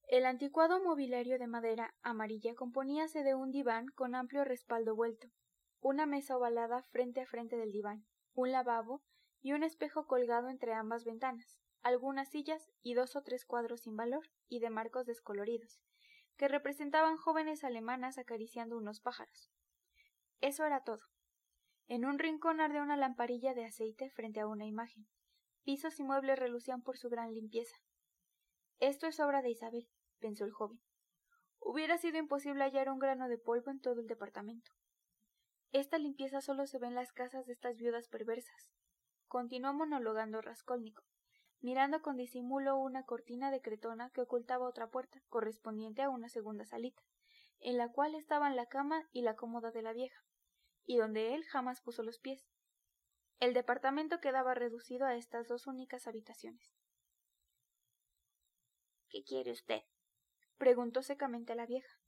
el 0.08 0.26
anticuado 0.26 0.82
mobiliario 0.82 1.38
de 1.38 1.46
madera 1.46 1.94
amarilla 2.02 2.56
componíase 2.56 3.22
de 3.22 3.36
un 3.36 3.52
diván 3.52 3.86
con 3.86 4.16
amplio 4.16 4.44
respaldo 4.44 4.96
vuelto, 4.96 5.28
una 5.80 6.06
mesa 6.06 6.36
ovalada 6.36 6.82
frente 6.82 7.20
a 7.20 7.26
frente 7.26 7.56
del 7.56 7.70
diván, 7.70 8.04
un 8.34 8.50
lavabo 8.50 9.00
y 9.42 9.52
un 9.52 9.62
espejo 9.62 10.08
colgado 10.08 10.48
entre 10.48 10.74
ambas 10.74 11.04
ventanas, 11.04 11.63
algunas 11.84 12.30
sillas 12.30 12.66
y 12.82 12.94
dos 12.94 13.14
o 13.14 13.22
tres 13.22 13.44
cuadros 13.44 13.82
sin 13.82 13.94
valor 13.94 14.24
y 14.48 14.58
de 14.58 14.70
marcos 14.70 15.06
descoloridos, 15.06 15.80
que 16.36 16.48
representaban 16.48 17.18
jóvenes 17.18 17.62
alemanas 17.62 18.18
acariciando 18.18 18.76
unos 18.76 19.00
pájaros. 19.00 19.52
Eso 20.40 20.64
era 20.64 20.82
todo. 20.82 21.02
En 21.86 22.06
un 22.06 22.18
rincón 22.18 22.60
ardía 22.60 22.82
una 22.82 22.96
lamparilla 22.96 23.52
de 23.52 23.66
aceite 23.66 24.10
frente 24.10 24.40
a 24.40 24.46
una 24.46 24.64
imagen. 24.64 25.06
Pisos 25.62 26.00
y 26.00 26.04
muebles 26.04 26.38
relucían 26.38 26.82
por 26.82 26.96
su 26.96 27.10
gran 27.10 27.32
limpieza. 27.34 27.76
Esto 28.80 29.06
es 29.06 29.20
obra 29.20 29.42
de 29.42 29.50
Isabel, 29.50 29.86
pensó 30.18 30.46
el 30.46 30.52
joven. 30.52 30.80
Hubiera 31.60 31.98
sido 31.98 32.18
imposible 32.18 32.64
hallar 32.64 32.90
un 32.90 32.98
grano 32.98 33.28
de 33.28 33.38
polvo 33.38 33.70
en 33.70 33.80
todo 33.80 34.00
el 34.00 34.06
departamento. 34.06 34.72
Esta 35.72 35.98
limpieza 35.98 36.40
solo 36.40 36.66
se 36.66 36.78
ve 36.78 36.86
en 36.86 36.94
las 36.94 37.12
casas 37.12 37.46
de 37.46 37.52
estas 37.52 37.76
viudas 37.76 38.08
perversas. 38.08 38.72
Continuó 39.26 39.74
monologando 39.74 40.40
Raskolnikov, 40.40 41.04
mirando 41.64 42.02
con 42.02 42.18
disimulo 42.18 42.76
una 42.76 43.06
cortina 43.06 43.50
de 43.50 43.62
cretona 43.62 44.10
que 44.10 44.20
ocultaba 44.20 44.68
otra 44.68 44.90
puerta, 44.90 45.22
correspondiente 45.30 46.02
a 46.02 46.10
una 46.10 46.28
segunda 46.28 46.66
salita, 46.66 47.02
en 47.58 47.78
la 47.78 47.90
cual 47.90 48.14
estaban 48.14 48.54
la 48.54 48.66
cama 48.66 49.08
y 49.12 49.22
la 49.22 49.34
cómoda 49.34 49.70
de 49.70 49.80
la 49.80 49.94
vieja, 49.94 50.26
y 50.84 50.98
donde 50.98 51.34
él 51.34 51.42
jamás 51.44 51.80
puso 51.80 52.02
los 52.02 52.18
pies. 52.18 52.46
El 53.40 53.54
departamento 53.54 54.20
quedaba 54.20 54.52
reducido 54.52 55.06
a 55.06 55.16
estas 55.16 55.48
dos 55.48 55.66
únicas 55.66 56.06
habitaciones. 56.06 56.76
¿Qué 59.08 59.24
quiere 59.24 59.50
usted? 59.50 59.84
preguntó 60.58 61.02
secamente 61.02 61.54
la 61.54 61.64
vieja, 61.64 61.98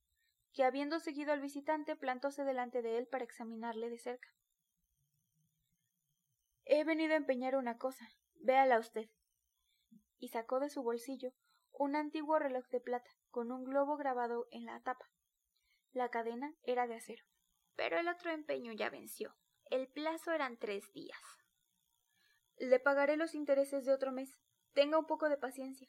que 0.53 0.65
habiendo 0.65 1.01
seguido 1.01 1.33
al 1.33 1.41
visitante 1.41 1.97
plantóse 1.97 2.45
delante 2.45 2.83
de 2.83 2.99
él 2.99 3.07
para 3.07 3.25
examinarle 3.25 3.89
de 3.89 3.99
cerca. 3.99 4.29
He 6.67 6.85
venido 6.85 7.15
a 7.15 7.17
empeñar 7.17 7.57
una 7.57 7.79
cosa, 7.79 8.07
véala 8.35 8.79
usted. 8.79 9.09
Y 10.19 10.29
sacó 10.29 10.61
de 10.61 10.71
su 10.71 10.83
bolsillo 10.83 11.33
un 11.73 11.95
antiguo 11.95 12.39
reloj 12.39 12.67
de 12.69 12.81
plata 12.81 13.11
con 13.31 13.53
un 13.53 13.65
globo 13.65 13.97
grabado 13.97 14.49
en 14.51 14.65
la 14.65 14.81
tapa. 14.81 15.11
La 15.93 16.11
cadena 16.11 16.55
era 16.63 16.87
de 16.87 16.95
acero. 16.95 17.25
Pero 17.75 17.99
el 17.99 18.09
otro 18.09 18.31
empeño 18.31 18.73
ya 18.73 18.89
venció. 18.89 19.37
El 19.67 19.89
plazo 19.89 20.33
eran 20.33 20.57
tres 20.59 20.91
días. 20.93 21.21
Le 22.57 22.81
pagaré 22.81 23.17
los 23.17 23.35
intereses 23.35 23.85
de 23.85 23.93
otro 23.93 24.13
mes. 24.13 24.41
Tenga 24.73 24.99
un 24.99 25.07
poco 25.07 25.29
de 25.29 25.37
paciencia. 25.37 25.89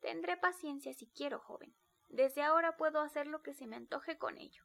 Tendré 0.00 0.36
paciencia 0.36 0.94
si 0.94 1.08
quiero, 1.08 1.40
joven. 1.40 1.74
Desde 2.08 2.42
ahora 2.42 2.76
puedo 2.76 3.00
hacer 3.00 3.26
lo 3.26 3.42
que 3.42 3.54
se 3.54 3.66
me 3.66 3.76
antoje 3.76 4.18
con 4.18 4.38
ello. 4.38 4.62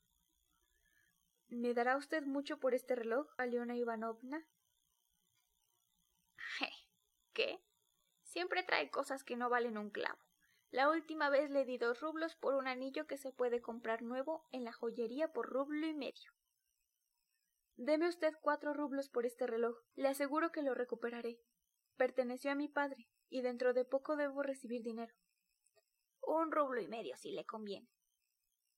¿Me 1.48 1.74
dará 1.74 1.98
usted 1.98 2.24
mucho 2.24 2.60
por 2.60 2.76
este 2.76 2.96
reloj, 2.96 3.28
Aliona 3.38 3.76
Ivanovna? 3.76 4.48
¿Qué? 7.34 7.60
Siempre 8.32 8.64
trae 8.64 8.90
cosas 8.90 9.26
que 9.26 9.36
no 9.36 9.50
valen 9.50 9.78
un 9.78 9.90
clavo. 9.90 10.18
La 10.70 10.90
última 10.90 11.30
vez 11.30 11.50
le 11.50 11.66
di 11.66 11.78
dos 11.78 12.00
rublos 12.00 12.38
por 12.38 12.56
un 12.56 12.66
anillo 12.66 13.06
que 13.06 13.18
se 13.18 13.34
puede 13.34 13.62
comprar 13.62 14.04
nuevo 14.04 14.48
en 14.54 14.64
la 14.64 14.72
joyería 14.72 15.34
por 15.34 15.50
rublo 15.50 15.86
y 15.86 15.94
medio. 15.94 16.32
Deme 17.76 18.08
usted 18.08 18.34
cuatro 18.40 18.74
rublos 18.74 19.10
por 19.10 19.26
este 19.26 19.48
reloj. 19.48 19.76
Le 19.96 20.08
aseguro 20.08 20.54
que 20.54 20.62
lo 20.62 20.74
recuperaré. 20.74 21.42
Perteneció 21.98 22.54
a 22.54 22.56
mi 22.56 22.70
padre, 22.70 23.10
y 23.28 23.42
dentro 23.42 23.74
de 23.74 23.84
poco 23.84 24.16
debo 24.16 24.44
recibir 24.44 24.82
dinero. 24.82 25.14
Un 26.22 26.54
rublo 26.54 26.80
y 26.80 26.88
medio 26.88 27.18
si 27.18 27.32
le 27.34 27.46
conviene, 27.46 27.92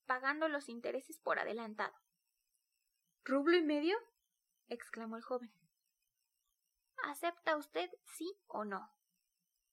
pagando 0.07 0.48
los 0.48 0.67
intereses 0.67 1.19
por 1.19 1.38
adelantado. 1.38 1.93
¿Rublo 3.24 3.55
y 3.55 3.62
medio? 3.62 4.00
exclamó 4.67 5.15
el 5.15 5.22
joven. 5.22 5.53
¿Acepta 7.03 7.55
usted 7.55 7.91
sí 8.03 8.36
o 8.48 8.65
no? 8.65 8.91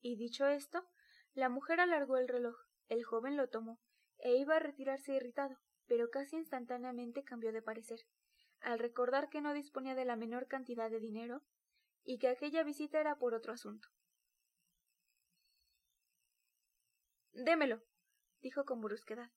Y 0.01 0.17
dicho 0.17 0.47
esto, 0.47 0.87
la 1.35 1.49
mujer 1.49 1.81
alargó 1.81 2.17
el 2.17 2.29
reloj, 2.29 2.57
el 2.89 3.05
joven 3.05 3.37
lo 3.37 3.49
tomó, 3.49 3.81
e 4.19 4.37
iba 4.37 4.57
a 4.57 4.61
retirarse 4.61 5.15
irritado, 5.15 5.57
pero 5.87 6.11
casi 6.11 6.37
instantáneamente 6.37 7.25
cambió 7.25 7.53
de 7.53 7.63
parecer, 7.63 8.01
al 8.61 8.79
recordar 8.79 9.29
que 9.29 9.41
no 9.41 9.55
disponía 9.55 9.95
de 9.95 10.05
la 10.05 10.17
menor 10.17 10.47
cantidad 10.47 10.91
de 10.91 11.01
dinero 11.01 11.43
y 12.03 12.19
que 12.19 12.29
aquella 12.29 12.63
visita 12.63 13.01
era 13.01 13.17
por 13.17 13.35
otro 13.35 13.53
asunto. 13.53 13.89
Démelo, 17.33 17.83
dijo 18.41 18.65
con 18.65 18.81
brusquedad. 18.81 19.31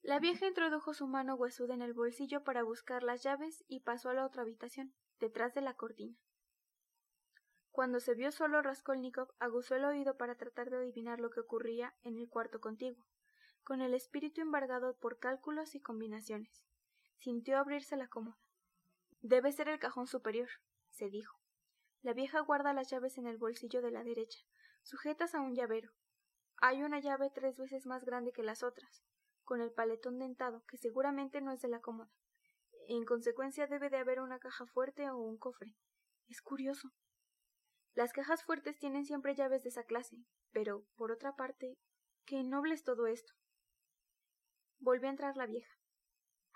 La 0.00 0.18
vieja 0.18 0.46
introdujo 0.46 0.94
su 0.94 1.06
mano 1.06 1.36
huesuda 1.36 1.74
en 1.74 1.82
el 1.82 1.92
bolsillo 1.92 2.42
para 2.42 2.64
buscar 2.64 3.02
las 3.02 3.22
llaves 3.22 3.64
y 3.68 3.80
pasó 3.80 4.10
a 4.10 4.14
la 4.14 4.26
otra 4.26 4.42
habitación, 4.42 4.94
detrás 5.20 5.54
de 5.54 5.60
la 5.60 5.74
cortina. 5.74 6.16
Cuando 7.72 8.00
se 8.00 8.14
vio 8.14 8.30
solo 8.32 8.60
Raskolnikov 8.60 9.32
aguzó 9.38 9.74
el 9.74 9.86
oído 9.86 10.18
para 10.18 10.34
tratar 10.34 10.68
de 10.68 10.76
adivinar 10.76 11.20
lo 11.20 11.30
que 11.30 11.40
ocurría 11.40 11.94
en 12.02 12.18
el 12.18 12.28
cuarto 12.28 12.60
contiguo, 12.60 13.06
con 13.64 13.80
el 13.80 13.94
espíritu 13.94 14.42
embargado 14.42 14.94
por 14.98 15.18
cálculos 15.18 15.74
y 15.74 15.80
combinaciones. 15.80 16.66
Sintió 17.16 17.58
abrirse 17.58 17.96
la 17.96 18.08
cómoda. 18.08 18.36
Debe 19.22 19.52
ser 19.52 19.68
el 19.68 19.78
cajón 19.78 20.06
superior, 20.06 20.50
se 20.90 21.08
dijo. 21.08 21.38
La 22.02 22.12
vieja 22.12 22.40
guarda 22.40 22.74
las 22.74 22.90
llaves 22.90 23.16
en 23.16 23.26
el 23.26 23.38
bolsillo 23.38 23.80
de 23.80 23.90
la 23.90 24.04
derecha, 24.04 24.40
sujetas 24.82 25.34
a 25.34 25.40
un 25.40 25.54
llavero. 25.54 25.92
Hay 26.58 26.82
una 26.82 27.00
llave 27.00 27.30
tres 27.34 27.56
veces 27.56 27.86
más 27.86 28.04
grande 28.04 28.32
que 28.32 28.42
las 28.42 28.62
otras, 28.62 29.02
con 29.44 29.62
el 29.62 29.72
paletón 29.72 30.18
dentado, 30.18 30.62
que 30.66 30.76
seguramente 30.76 31.40
no 31.40 31.52
es 31.52 31.62
de 31.62 31.68
la 31.68 31.80
cómoda. 31.80 32.12
En 32.86 33.06
consecuencia 33.06 33.66
debe 33.66 33.88
de 33.88 33.96
haber 33.96 34.20
una 34.20 34.38
caja 34.38 34.66
fuerte 34.66 35.08
o 35.08 35.16
un 35.16 35.38
cofre. 35.38 35.74
Es 36.28 36.42
curioso. 36.42 36.92
Las 37.94 38.12
cajas 38.12 38.42
fuertes 38.42 38.78
tienen 38.78 39.04
siempre 39.04 39.34
llaves 39.34 39.62
de 39.62 39.68
esa 39.68 39.84
clase, 39.84 40.16
pero, 40.50 40.86
por 40.96 41.12
otra 41.12 41.36
parte, 41.36 41.78
qué 42.24 42.42
noble 42.42 42.74
es 42.74 42.84
todo 42.84 43.06
esto. 43.06 43.34
Volvió 44.78 45.08
a 45.08 45.10
entrar 45.10 45.36
la 45.36 45.46
vieja. 45.46 45.78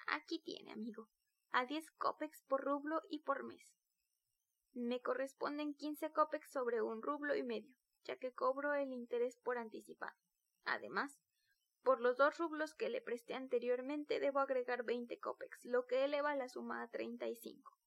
Aquí 0.07 0.43
tiene, 0.43 0.73
amigo, 0.73 1.09
a 1.51 1.67
diez 1.67 1.91
copex 1.93 2.43
por 2.49 2.65
rublo 2.65 3.03
y 3.11 3.21
por 3.21 3.45
mes. 3.45 3.77
Me 4.73 5.01
corresponden 5.01 5.75
quince 5.75 6.13
copex 6.13 6.51
sobre 6.51 6.81
un 6.81 7.03
rublo 7.03 7.35
y 7.35 7.43
medio, 7.43 7.77
ya 8.05 8.17
que 8.17 8.33
cobro 8.33 8.75
el 8.75 8.93
interés 8.93 9.39
por 9.39 9.59
anticipado. 9.59 10.17
Además, 10.65 11.21
por 11.83 12.01
los 12.01 12.17
dos 12.17 12.37
rublos 12.39 12.75
que 12.75 12.89
le 12.89 13.01
presté 13.01 13.35
anteriormente 13.35 14.21
debo 14.21 14.41
agregar 14.41 14.85
veinte 14.85 15.19
copex, 15.21 15.65
lo 15.65 15.87
que 15.87 16.05
eleva 16.05 16.35
la 16.35 16.49
suma 16.49 16.83
a 16.83 16.91
treinta 16.91 17.29
y 17.29 17.37
cinco. 17.37 17.79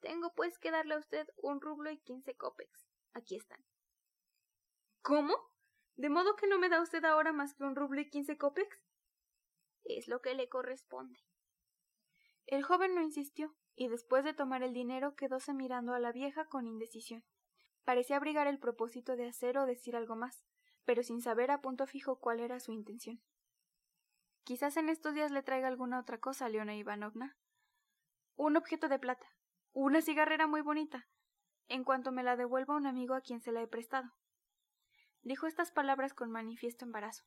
Tengo 0.00 0.32
pues 0.34 0.58
que 0.58 0.70
darle 0.70 0.94
a 0.94 0.98
usted 0.98 1.28
un 1.36 1.60
rublo 1.60 1.90
y 1.90 1.98
quince 1.98 2.36
copex. 2.36 2.88
Aquí 3.12 3.36
están. 3.36 3.64
¿Cómo? 5.02 5.34
¿De 5.96 6.10
modo 6.10 6.36
que 6.36 6.46
no 6.46 6.58
me 6.58 6.68
da 6.68 6.80
usted 6.80 7.04
ahora 7.04 7.32
más 7.32 7.54
que 7.54 7.64
un 7.64 7.74
rublo 7.74 8.00
y 8.00 8.08
quince 8.08 8.36
copex? 8.36 8.78
Es 9.84 10.06
lo 10.06 10.20
que 10.20 10.34
le 10.34 10.48
corresponde. 10.48 11.18
El 12.46 12.62
joven 12.62 12.94
no 12.94 13.02
insistió, 13.02 13.56
y 13.74 13.88
después 13.88 14.24
de 14.24 14.34
tomar 14.34 14.62
el 14.62 14.72
dinero 14.72 15.14
quedóse 15.14 15.52
mirando 15.54 15.94
a 15.94 16.00
la 16.00 16.12
vieja 16.12 16.46
con 16.46 16.66
indecisión. 16.66 17.24
Parecía 17.84 18.16
abrigar 18.16 18.46
el 18.46 18.58
propósito 18.58 19.16
de 19.16 19.26
hacer 19.26 19.58
o 19.58 19.66
decir 19.66 19.96
algo 19.96 20.14
más, 20.14 20.44
pero 20.84 21.02
sin 21.02 21.20
saber 21.20 21.50
a 21.50 21.60
punto 21.60 21.86
fijo 21.86 22.20
cuál 22.20 22.40
era 22.40 22.60
su 22.60 22.72
intención. 22.72 23.22
Quizás 24.44 24.76
en 24.76 24.88
estos 24.88 25.14
días 25.14 25.30
le 25.30 25.42
traiga 25.42 25.68
alguna 25.68 26.00
otra 26.00 26.18
cosa, 26.18 26.48
Leona 26.48 26.74
Ivanovna. 26.74 27.36
Un 28.36 28.56
objeto 28.56 28.88
de 28.88 28.98
plata, 28.98 29.26
una 29.80 30.02
cigarrera 30.02 30.46
muy 30.46 30.60
bonita, 30.60 31.06
en 31.68 31.84
cuanto 31.84 32.10
me 32.10 32.24
la 32.24 32.36
devuelva 32.36 32.76
un 32.76 32.86
amigo 32.86 33.14
a 33.14 33.20
quien 33.20 33.40
se 33.40 33.52
la 33.52 33.62
he 33.62 33.68
prestado. 33.68 34.10
Dijo 35.22 35.46
estas 35.46 35.70
palabras 35.70 36.14
con 36.14 36.30
manifiesto 36.30 36.84
embarazo. 36.84 37.24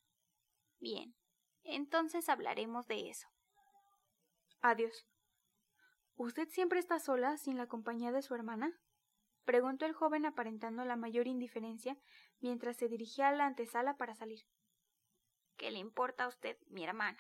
Bien, 0.80 1.16
entonces 1.64 2.28
hablaremos 2.28 2.88
de 2.88 3.10
eso. 3.10 3.28
Adiós. 4.62 5.08
¿Usted 6.16 6.50
siempre 6.50 6.80
está 6.80 7.00
sola, 7.00 7.38
sin 7.38 7.58
la 7.58 7.68
compañía 7.68 8.12
de 8.12 8.22
su 8.22 8.36
hermana? 8.36 8.80
preguntó 9.46 9.86
el 9.86 9.94
joven 9.94 10.26
aparentando 10.26 10.86
la 10.86 10.96
mayor 10.96 11.28
indiferencia 11.28 11.98
mientras 12.40 12.78
se 12.78 12.90
dirigía 12.90 13.30
a 13.30 13.32
la 13.32 13.46
antesala 13.46 13.98
para 13.98 14.14
salir. 14.14 14.42
¿Qué 15.56 15.72
le 15.72 15.80
importa 15.80 16.26
a 16.26 16.28
usted, 16.28 16.58
mi 16.68 16.84
hermana? 16.84 17.18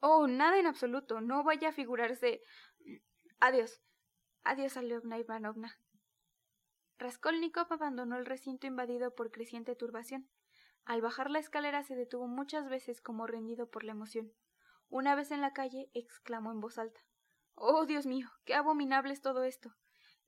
Oh, 0.00 0.26
nada 0.26 0.58
en 0.58 0.66
absoluto. 0.66 1.20
No 1.20 1.42
vaya 1.42 1.70
a 1.70 1.72
figurarse. 1.72 2.42
Adiós. 3.38 3.82
Adiós, 4.44 4.76
Aleovna 4.76 5.18
Ivanovna. 5.18 5.78
Raskolnikov 6.98 7.70
abandonó 7.70 8.16
el 8.16 8.24
recinto 8.24 8.66
invadido 8.66 9.14
por 9.14 9.30
creciente 9.30 9.76
turbación. 9.76 10.30
Al 10.86 11.02
bajar 11.02 11.30
la 11.30 11.38
escalera 11.38 11.82
se 11.82 11.96
detuvo 11.96 12.26
muchas 12.28 12.68
veces 12.70 13.02
como 13.02 13.26
rendido 13.26 13.68
por 13.68 13.84
la 13.84 13.92
emoción. 13.92 14.32
Una 14.88 15.14
vez 15.14 15.30
en 15.32 15.42
la 15.42 15.52
calle 15.52 15.90
exclamó 15.92 16.52
en 16.52 16.60
voz 16.60 16.78
alta 16.78 17.00
Oh, 17.54 17.86
Dios 17.86 18.06
mío, 18.06 18.30
qué 18.44 18.54
abominable 18.54 19.12
es 19.12 19.20
todo 19.20 19.44
esto. 19.44 19.74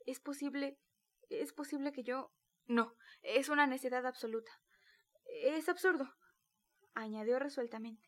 Es 0.04 0.20
posible. 0.20 0.78
es 1.30 1.52
posible 1.52 1.92
que 1.92 2.02
yo. 2.02 2.32
No, 2.66 2.94
es 3.22 3.48
una 3.48 3.66
necedad 3.66 4.04
absoluta. 4.04 4.52
Es 5.24 5.68
absurdo. 5.68 6.14
añadió 6.94 7.38
resueltamente. 7.38 8.07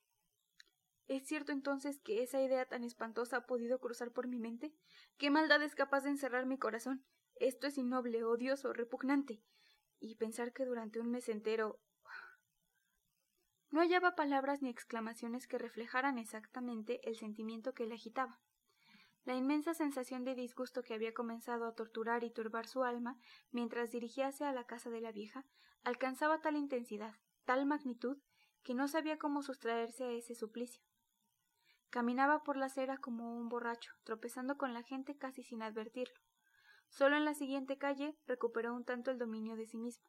¿Es 1.11 1.27
cierto 1.27 1.51
entonces 1.51 1.99
que 1.99 2.23
esa 2.23 2.41
idea 2.41 2.67
tan 2.67 2.85
espantosa 2.85 3.39
ha 3.39 3.47
podido 3.47 3.81
cruzar 3.81 4.13
por 4.13 4.29
mi 4.29 4.39
mente? 4.39 4.73
¿Qué 5.19 5.29
maldad 5.29 5.61
es 5.61 5.75
capaz 5.75 6.03
de 6.03 6.11
encerrar 6.11 6.47
mi 6.47 6.57
corazón? 6.57 7.05
Esto 7.35 7.67
es 7.67 7.79
innoble, 7.79 8.23
odioso, 8.23 8.73
repugnante. 8.73 9.43
Y 9.99 10.15
pensar 10.15 10.53
que 10.53 10.65
durante 10.65 11.01
un 11.01 11.11
mes 11.11 11.29
entero. 11.29 11.81
No 13.71 13.81
hallaba 13.81 14.15
palabras 14.15 14.63
ni 14.63 14.71
exclamaciones 14.71 15.49
que 15.49 15.59
reflejaran 15.59 16.17
exactamente 16.17 17.01
el 17.09 17.17
sentimiento 17.17 17.75
que 17.75 17.87
le 17.87 17.97
agitaba. 17.97 18.39
La 19.25 19.35
inmensa 19.35 19.75
sensación 19.75 20.23
de 20.23 20.37
disgusto 20.37 20.85
que 20.85 20.95
había 20.95 21.13
comenzado 21.13 21.67
a 21.67 21.75
torturar 21.75 22.23
y 22.23 22.31
turbar 22.31 22.69
su 22.69 22.85
alma 22.85 23.19
mientras 23.51 23.91
dirigíase 23.91 24.45
a 24.45 24.53
la 24.53 24.65
casa 24.65 24.91
de 24.91 25.01
la 25.01 25.11
vieja 25.11 25.45
alcanzaba 25.83 26.41
tal 26.41 26.55
intensidad, 26.55 27.17
tal 27.47 27.67
magnitud, 27.67 28.19
que 28.63 28.75
no 28.75 28.87
sabía 28.87 29.19
cómo 29.19 29.43
sustraerse 29.43 30.05
a 30.05 30.13
ese 30.13 30.37
suplicio. 30.37 30.85
Caminaba 31.91 32.45
por 32.45 32.57
la 32.57 32.67
acera 32.67 32.99
como 32.99 33.37
un 33.37 33.49
borracho, 33.49 33.93
tropezando 34.05 34.57
con 34.57 34.73
la 34.73 34.83
gente 34.83 35.17
casi 35.17 35.43
sin 35.43 35.63
advertirlo. 35.63 36.15
Solo 36.89 37.17
en 37.17 37.25
la 37.25 37.35
siguiente 37.35 37.79
calle 37.79 38.17
recuperó 38.27 38.75
un 38.75 38.85
tanto 38.85 39.11
el 39.11 39.19
dominio 39.19 39.57
de 39.57 39.67
sí 39.67 39.77
mismo. 39.77 40.05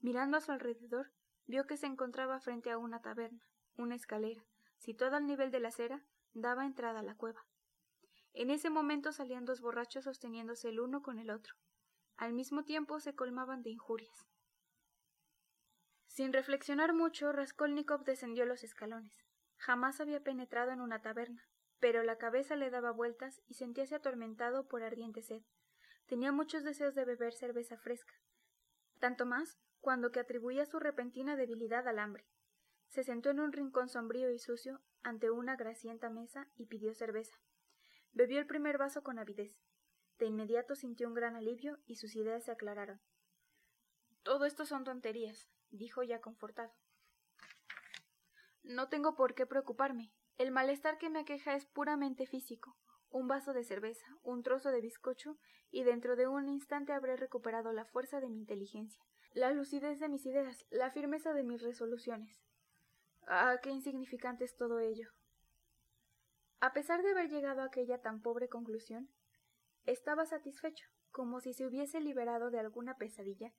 Mirando 0.00 0.36
a 0.36 0.40
su 0.40 0.52
alrededor, 0.52 1.12
vio 1.46 1.66
que 1.66 1.76
se 1.76 1.86
encontraba 1.86 2.40
frente 2.40 2.70
a 2.70 2.78
una 2.78 3.00
taberna, 3.00 3.42
una 3.76 3.94
escalera, 3.94 4.44
situada 4.78 5.16
al 5.16 5.26
nivel 5.26 5.50
de 5.50 5.60
la 5.60 5.68
acera, 5.68 6.04
daba 6.34 6.66
entrada 6.66 7.00
a 7.00 7.04
la 7.04 7.14
cueva. 7.14 7.46
En 8.32 8.50
ese 8.50 8.70
momento 8.70 9.12
salían 9.12 9.44
dos 9.44 9.60
borrachos 9.60 10.04
sosteniéndose 10.04 10.68
el 10.68 10.80
uno 10.80 11.02
con 11.02 11.18
el 11.18 11.30
otro. 11.30 11.54
Al 12.16 12.32
mismo 12.32 12.64
tiempo 12.64 13.00
se 13.00 13.14
colmaban 13.14 13.62
de 13.62 13.70
injurias. 13.70 14.28
Sin 16.06 16.32
reflexionar 16.32 16.92
mucho, 16.92 17.30
Raskolnikov 17.30 18.04
descendió 18.04 18.44
los 18.44 18.64
escalones. 18.64 19.27
Jamás 19.58 20.00
había 20.00 20.22
penetrado 20.22 20.70
en 20.70 20.80
una 20.80 21.02
taberna, 21.02 21.48
pero 21.80 22.02
la 22.02 22.16
cabeza 22.16 22.56
le 22.56 22.70
daba 22.70 22.90
vueltas 22.90 23.42
y 23.46 23.54
sentíase 23.54 23.94
atormentado 23.94 24.66
por 24.66 24.82
ardiente 24.82 25.22
sed. 25.22 25.42
Tenía 26.06 26.32
muchos 26.32 26.64
deseos 26.64 26.94
de 26.94 27.04
beber 27.04 27.34
cerveza 27.34 27.76
fresca, 27.76 28.14
tanto 28.98 29.26
más 29.26 29.58
cuando 29.80 30.10
que 30.10 30.20
atribuía 30.20 30.64
su 30.64 30.78
repentina 30.78 31.36
debilidad 31.36 31.86
al 31.86 31.98
hambre. 31.98 32.26
Se 32.88 33.04
sentó 33.04 33.30
en 33.30 33.40
un 33.40 33.52
rincón 33.52 33.88
sombrío 33.88 34.30
y 34.30 34.38
sucio 34.38 34.80
ante 35.02 35.30
una 35.30 35.56
grasienta 35.56 36.08
mesa 36.08 36.48
y 36.56 36.66
pidió 36.66 36.94
cerveza. 36.94 37.38
Bebió 38.12 38.38
el 38.38 38.46
primer 38.46 38.78
vaso 38.78 39.02
con 39.02 39.18
avidez. 39.18 39.60
De 40.18 40.26
inmediato 40.26 40.74
sintió 40.74 41.06
un 41.06 41.14
gran 41.14 41.36
alivio 41.36 41.78
y 41.84 41.96
sus 41.96 42.16
ideas 42.16 42.44
se 42.44 42.50
aclararon. 42.50 43.00
Todo 44.22 44.46
esto 44.46 44.66
son 44.66 44.84
tonterías, 44.84 45.48
dijo 45.70 46.02
ya 46.02 46.20
confortado. 46.20 46.72
No 48.68 48.90
tengo 48.90 49.14
por 49.14 49.34
qué 49.34 49.46
preocuparme. 49.46 50.12
El 50.36 50.50
malestar 50.50 50.98
que 50.98 51.08
me 51.08 51.20
aqueja 51.20 51.54
es 51.54 51.64
puramente 51.64 52.26
físico. 52.26 52.76
Un 53.08 53.26
vaso 53.26 53.54
de 53.54 53.64
cerveza, 53.64 54.04
un 54.22 54.42
trozo 54.42 54.70
de 54.70 54.82
bizcocho, 54.82 55.38
y 55.70 55.84
dentro 55.84 56.16
de 56.16 56.28
un 56.28 56.50
instante 56.50 56.92
habré 56.92 57.16
recuperado 57.16 57.72
la 57.72 57.86
fuerza 57.86 58.20
de 58.20 58.28
mi 58.28 58.40
inteligencia, 58.40 59.02
la 59.32 59.52
lucidez 59.52 60.00
de 60.00 60.10
mis 60.10 60.26
ideas, 60.26 60.66
la 60.68 60.90
firmeza 60.90 61.32
de 61.32 61.44
mis 61.44 61.62
resoluciones. 61.62 62.42
Ah, 63.26 63.56
qué 63.62 63.70
insignificante 63.70 64.44
es 64.44 64.54
todo 64.54 64.80
ello. 64.80 65.08
A 66.60 66.74
pesar 66.74 67.02
de 67.02 67.12
haber 67.12 67.30
llegado 67.30 67.62
a 67.62 67.68
aquella 67.68 68.02
tan 68.02 68.20
pobre 68.20 68.50
conclusión, 68.50 69.08
estaba 69.86 70.26
satisfecho, 70.26 70.84
como 71.10 71.40
si 71.40 71.54
se 71.54 71.66
hubiese 71.66 72.02
liberado 72.02 72.50
de 72.50 72.58
alguna 72.58 72.98
pesadilla, 72.98 73.54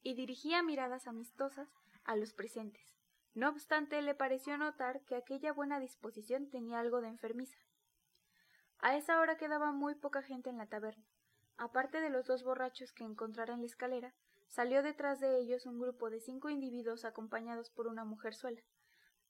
y 0.00 0.14
dirigía 0.14 0.62
miradas 0.62 1.06
amistosas 1.06 1.68
a 2.04 2.16
los 2.16 2.32
presentes. 2.32 2.93
No 3.34 3.48
obstante, 3.48 4.00
le 4.00 4.14
pareció 4.14 4.56
notar 4.56 5.00
que 5.02 5.16
aquella 5.16 5.52
buena 5.52 5.80
disposición 5.80 6.48
tenía 6.50 6.78
algo 6.78 7.00
de 7.00 7.08
enfermiza. 7.08 7.58
A 8.78 8.96
esa 8.96 9.18
hora 9.18 9.36
quedaba 9.36 9.72
muy 9.72 9.96
poca 9.96 10.22
gente 10.22 10.50
en 10.50 10.56
la 10.56 10.68
taberna. 10.68 11.04
Aparte 11.56 12.00
de 12.00 12.10
los 12.10 12.26
dos 12.26 12.44
borrachos 12.44 12.92
que 12.92 13.02
encontrara 13.02 13.54
en 13.54 13.60
la 13.60 13.66
escalera, 13.66 14.14
salió 14.46 14.84
detrás 14.84 15.18
de 15.18 15.36
ellos 15.38 15.66
un 15.66 15.80
grupo 15.80 16.10
de 16.10 16.20
cinco 16.20 16.48
individuos 16.48 17.04
acompañados 17.04 17.70
por 17.70 17.88
una 17.88 18.04
mujer 18.04 18.34
sola, 18.34 18.60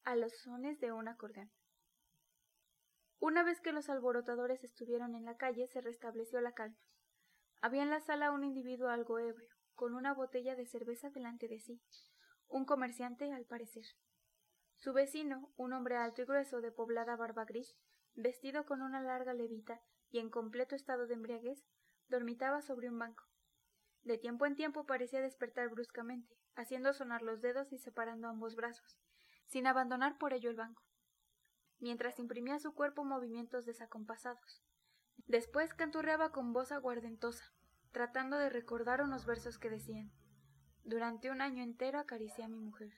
a 0.05 0.17
los 0.17 0.37
sones 0.37 0.81
de 0.81 0.93
un 0.93 1.09
acordeón. 1.09 1.51
Una 3.21 3.43
vez 3.43 3.63
que 3.63 3.73
los 3.73 3.89
alborotadores 3.89 4.65
estuvieron 4.65 5.15
en 5.15 5.25
la 5.25 5.39
calle, 5.39 5.67
se 5.69 5.81
restableció 5.81 6.43
la 6.43 6.53
calma. 6.53 6.77
Había 7.63 7.83
en 7.83 7.91
la 7.91 8.01
sala 8.01 8.33
un 8.33 8.45
individuo 8.45 8.89
algo 8.89 9.19
ebrio, 9.19 9.49
con 9.75 9.95
una 9.95 10.13
botella 10.13 10.57
de 10.57 10.67
cerveza 10.67 11.09
delante 11.09 11.49
de 11.49 11.59
sí 11.59 11.81
un 12.49 12.65
comerciante 12.65 13.33
al 13.33 13.45
parecer. 13.45 13.85
Su 14.77 14.93
vecino, 14.93 15.53
un 15.57 15.73
hombre 15.73 15.97
alto 15.97 16.23
y 16.23 16.25
grueso 16.25 16.61
de 16.61 16.73
poblada 16.73 17.17
barba 17.17 17.45
gris, 17.45 17.77
vestido 18.15 18.67
con 18.67 18.83
una 18.83 19.01
larga 19.01 19.33
levita 19.33 19.81
y 20.11 20.19
en 20.19 20.31
completo 20.31 20.75
estado 20.75 21.07
de 21.07 21.15
embriaguez, 21.15 21.65
dormitaba 22.09 22.61
sobre 22.61 22.89
un 22.89 22.99
banco. 22.99 23.25
De 24.03 24.19
tiempo 24.19 24.47
en 24.47 24.55
tiempo 24.55 24.85
parecía 24.85 25.21
despertar 25.21 25.71
bruscamente, 25.71 26.37
haciendo 26.55 26.93
sonar 26.93 27.23
los 27.23 27.41
dedos 27.41 27.73
y 27.73 27.79
separando 27.79 28.29
ambos 28.29 28.55
brazos, 28.55 28.99
sin 29.47 29.67
abandonar 29.67 30.19
por 30.19 30.35
ello 30.35 30.51
el 30.51 30.57
banco, 30.57 30.83
mientras 31.79 32.19
imprimía 32.19 32.57
a 32.57 32.61
su 32.61 32.75
cuerpo 32.75 33.05
movimientos 33.05 33.65
desacompasados. 33.65 34.63
Después 35.27 35.73
canturreaba 35.73 36.33
con 36.33 36.53
voz 36.53 36.71
aguardentosa, 36.71 37.55
tratando 37.93 38.37
de 38.37 38.51
recordar 38.51 39.01
unos 39.01 39.25
versos 39.25 39.59
que 39.59 39.71
decían 39.71 40.13
durante 40.85 41.31
un 41.31 41.41
año 41.41 41.63
entero 41.63 41.99
acaricié 41.99 42.45
a 42.45 42.49
mi 42.49 42.59
mujer. 42.59 42.93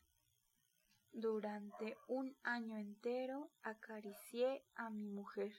durante 1.12 1.96
un 2.08 2.36
año 2.42 2.76
entero 2.76 3.50
acaricié 3.62 4.66
a 4.74 4.90
mi 4.90 5.08
mujer. 5.08 5.52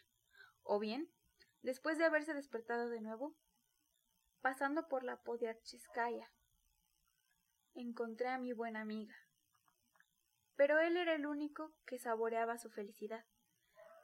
O 0.62 0.78
bien, 0.78 1.10
después 1.64 1.98
de 1.98 2.06
haberse 2.06 2.36
despertado 2.36 2.90
de 2.90 3.02
nuevo, 3.02 3.36
pasando 4.42 4.88
por 4.88 5.04
la 5.04 5.18
Podiacheskaya, 5.24 6.30
encontré 7.74 8.28
a 8.28 8.38
mi 8.38 8.54
buena 8.54 8.82
amiga. 8.82 9.16
Pero 10.56 10.80
él 10.80 10.96
era 10.96 11.16
el 11.16 11.26
único 11.26 11.74
que 11.88 11.98
saboreaba 11.98 12.60
su 12.60 12.70
felicidad. 12.70 13.26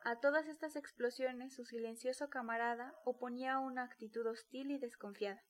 A 0.04 0.20
todas 0.20 0.48
estas 0.48 0.76
explosiones 0.76 1.54
su 1.54 1.66
silencioso 1.66 2.30
camarada 2.30 2.96
oponía 3.04 3.60
una 3.60 3.84
actitud 3.84 4.26
hostil 4.26 4.72
y 4.72 4.80
desconfiada. 4.80 5.44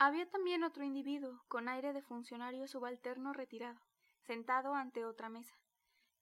Había 0.00 0.30
también 0.30 0.62
otro 0.62 0.84
individuo, 0.84 1.42
con 1.48 1.68
aire 1.68 1.92
de 1.92 2.02
funcionario 2.02 2.68
subalterno 2.68 3.32
retirado, 3.32 3.80
sentado 4.20 4.74
ante 4.74 5.04
otra 5.04 5.28
mesa, 5.28 5.58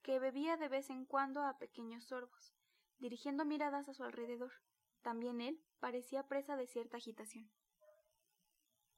que 0.03 0.19
bebía 0.19 0.57
de 0.57 0.69
vez 0.69 0.89
en 0.89 1.05
cuando 1.05 1.43
a 1.43 1.59
pequeños 1.59 2.05
sorbos, 2.05 2.55
dirigiendo 2.99 3.45
miradas 3.45 3.91
a 3.91 3.93
su 3.93 4.03
alrededor. 4.03 4.53
También 5.03 5.43
él 5.43 5.63
parecía 5.79 6.27
presa 6.27 6.57
de 6.57 6.67
cierta 6.67 6.97
agitación. 6.97 7.51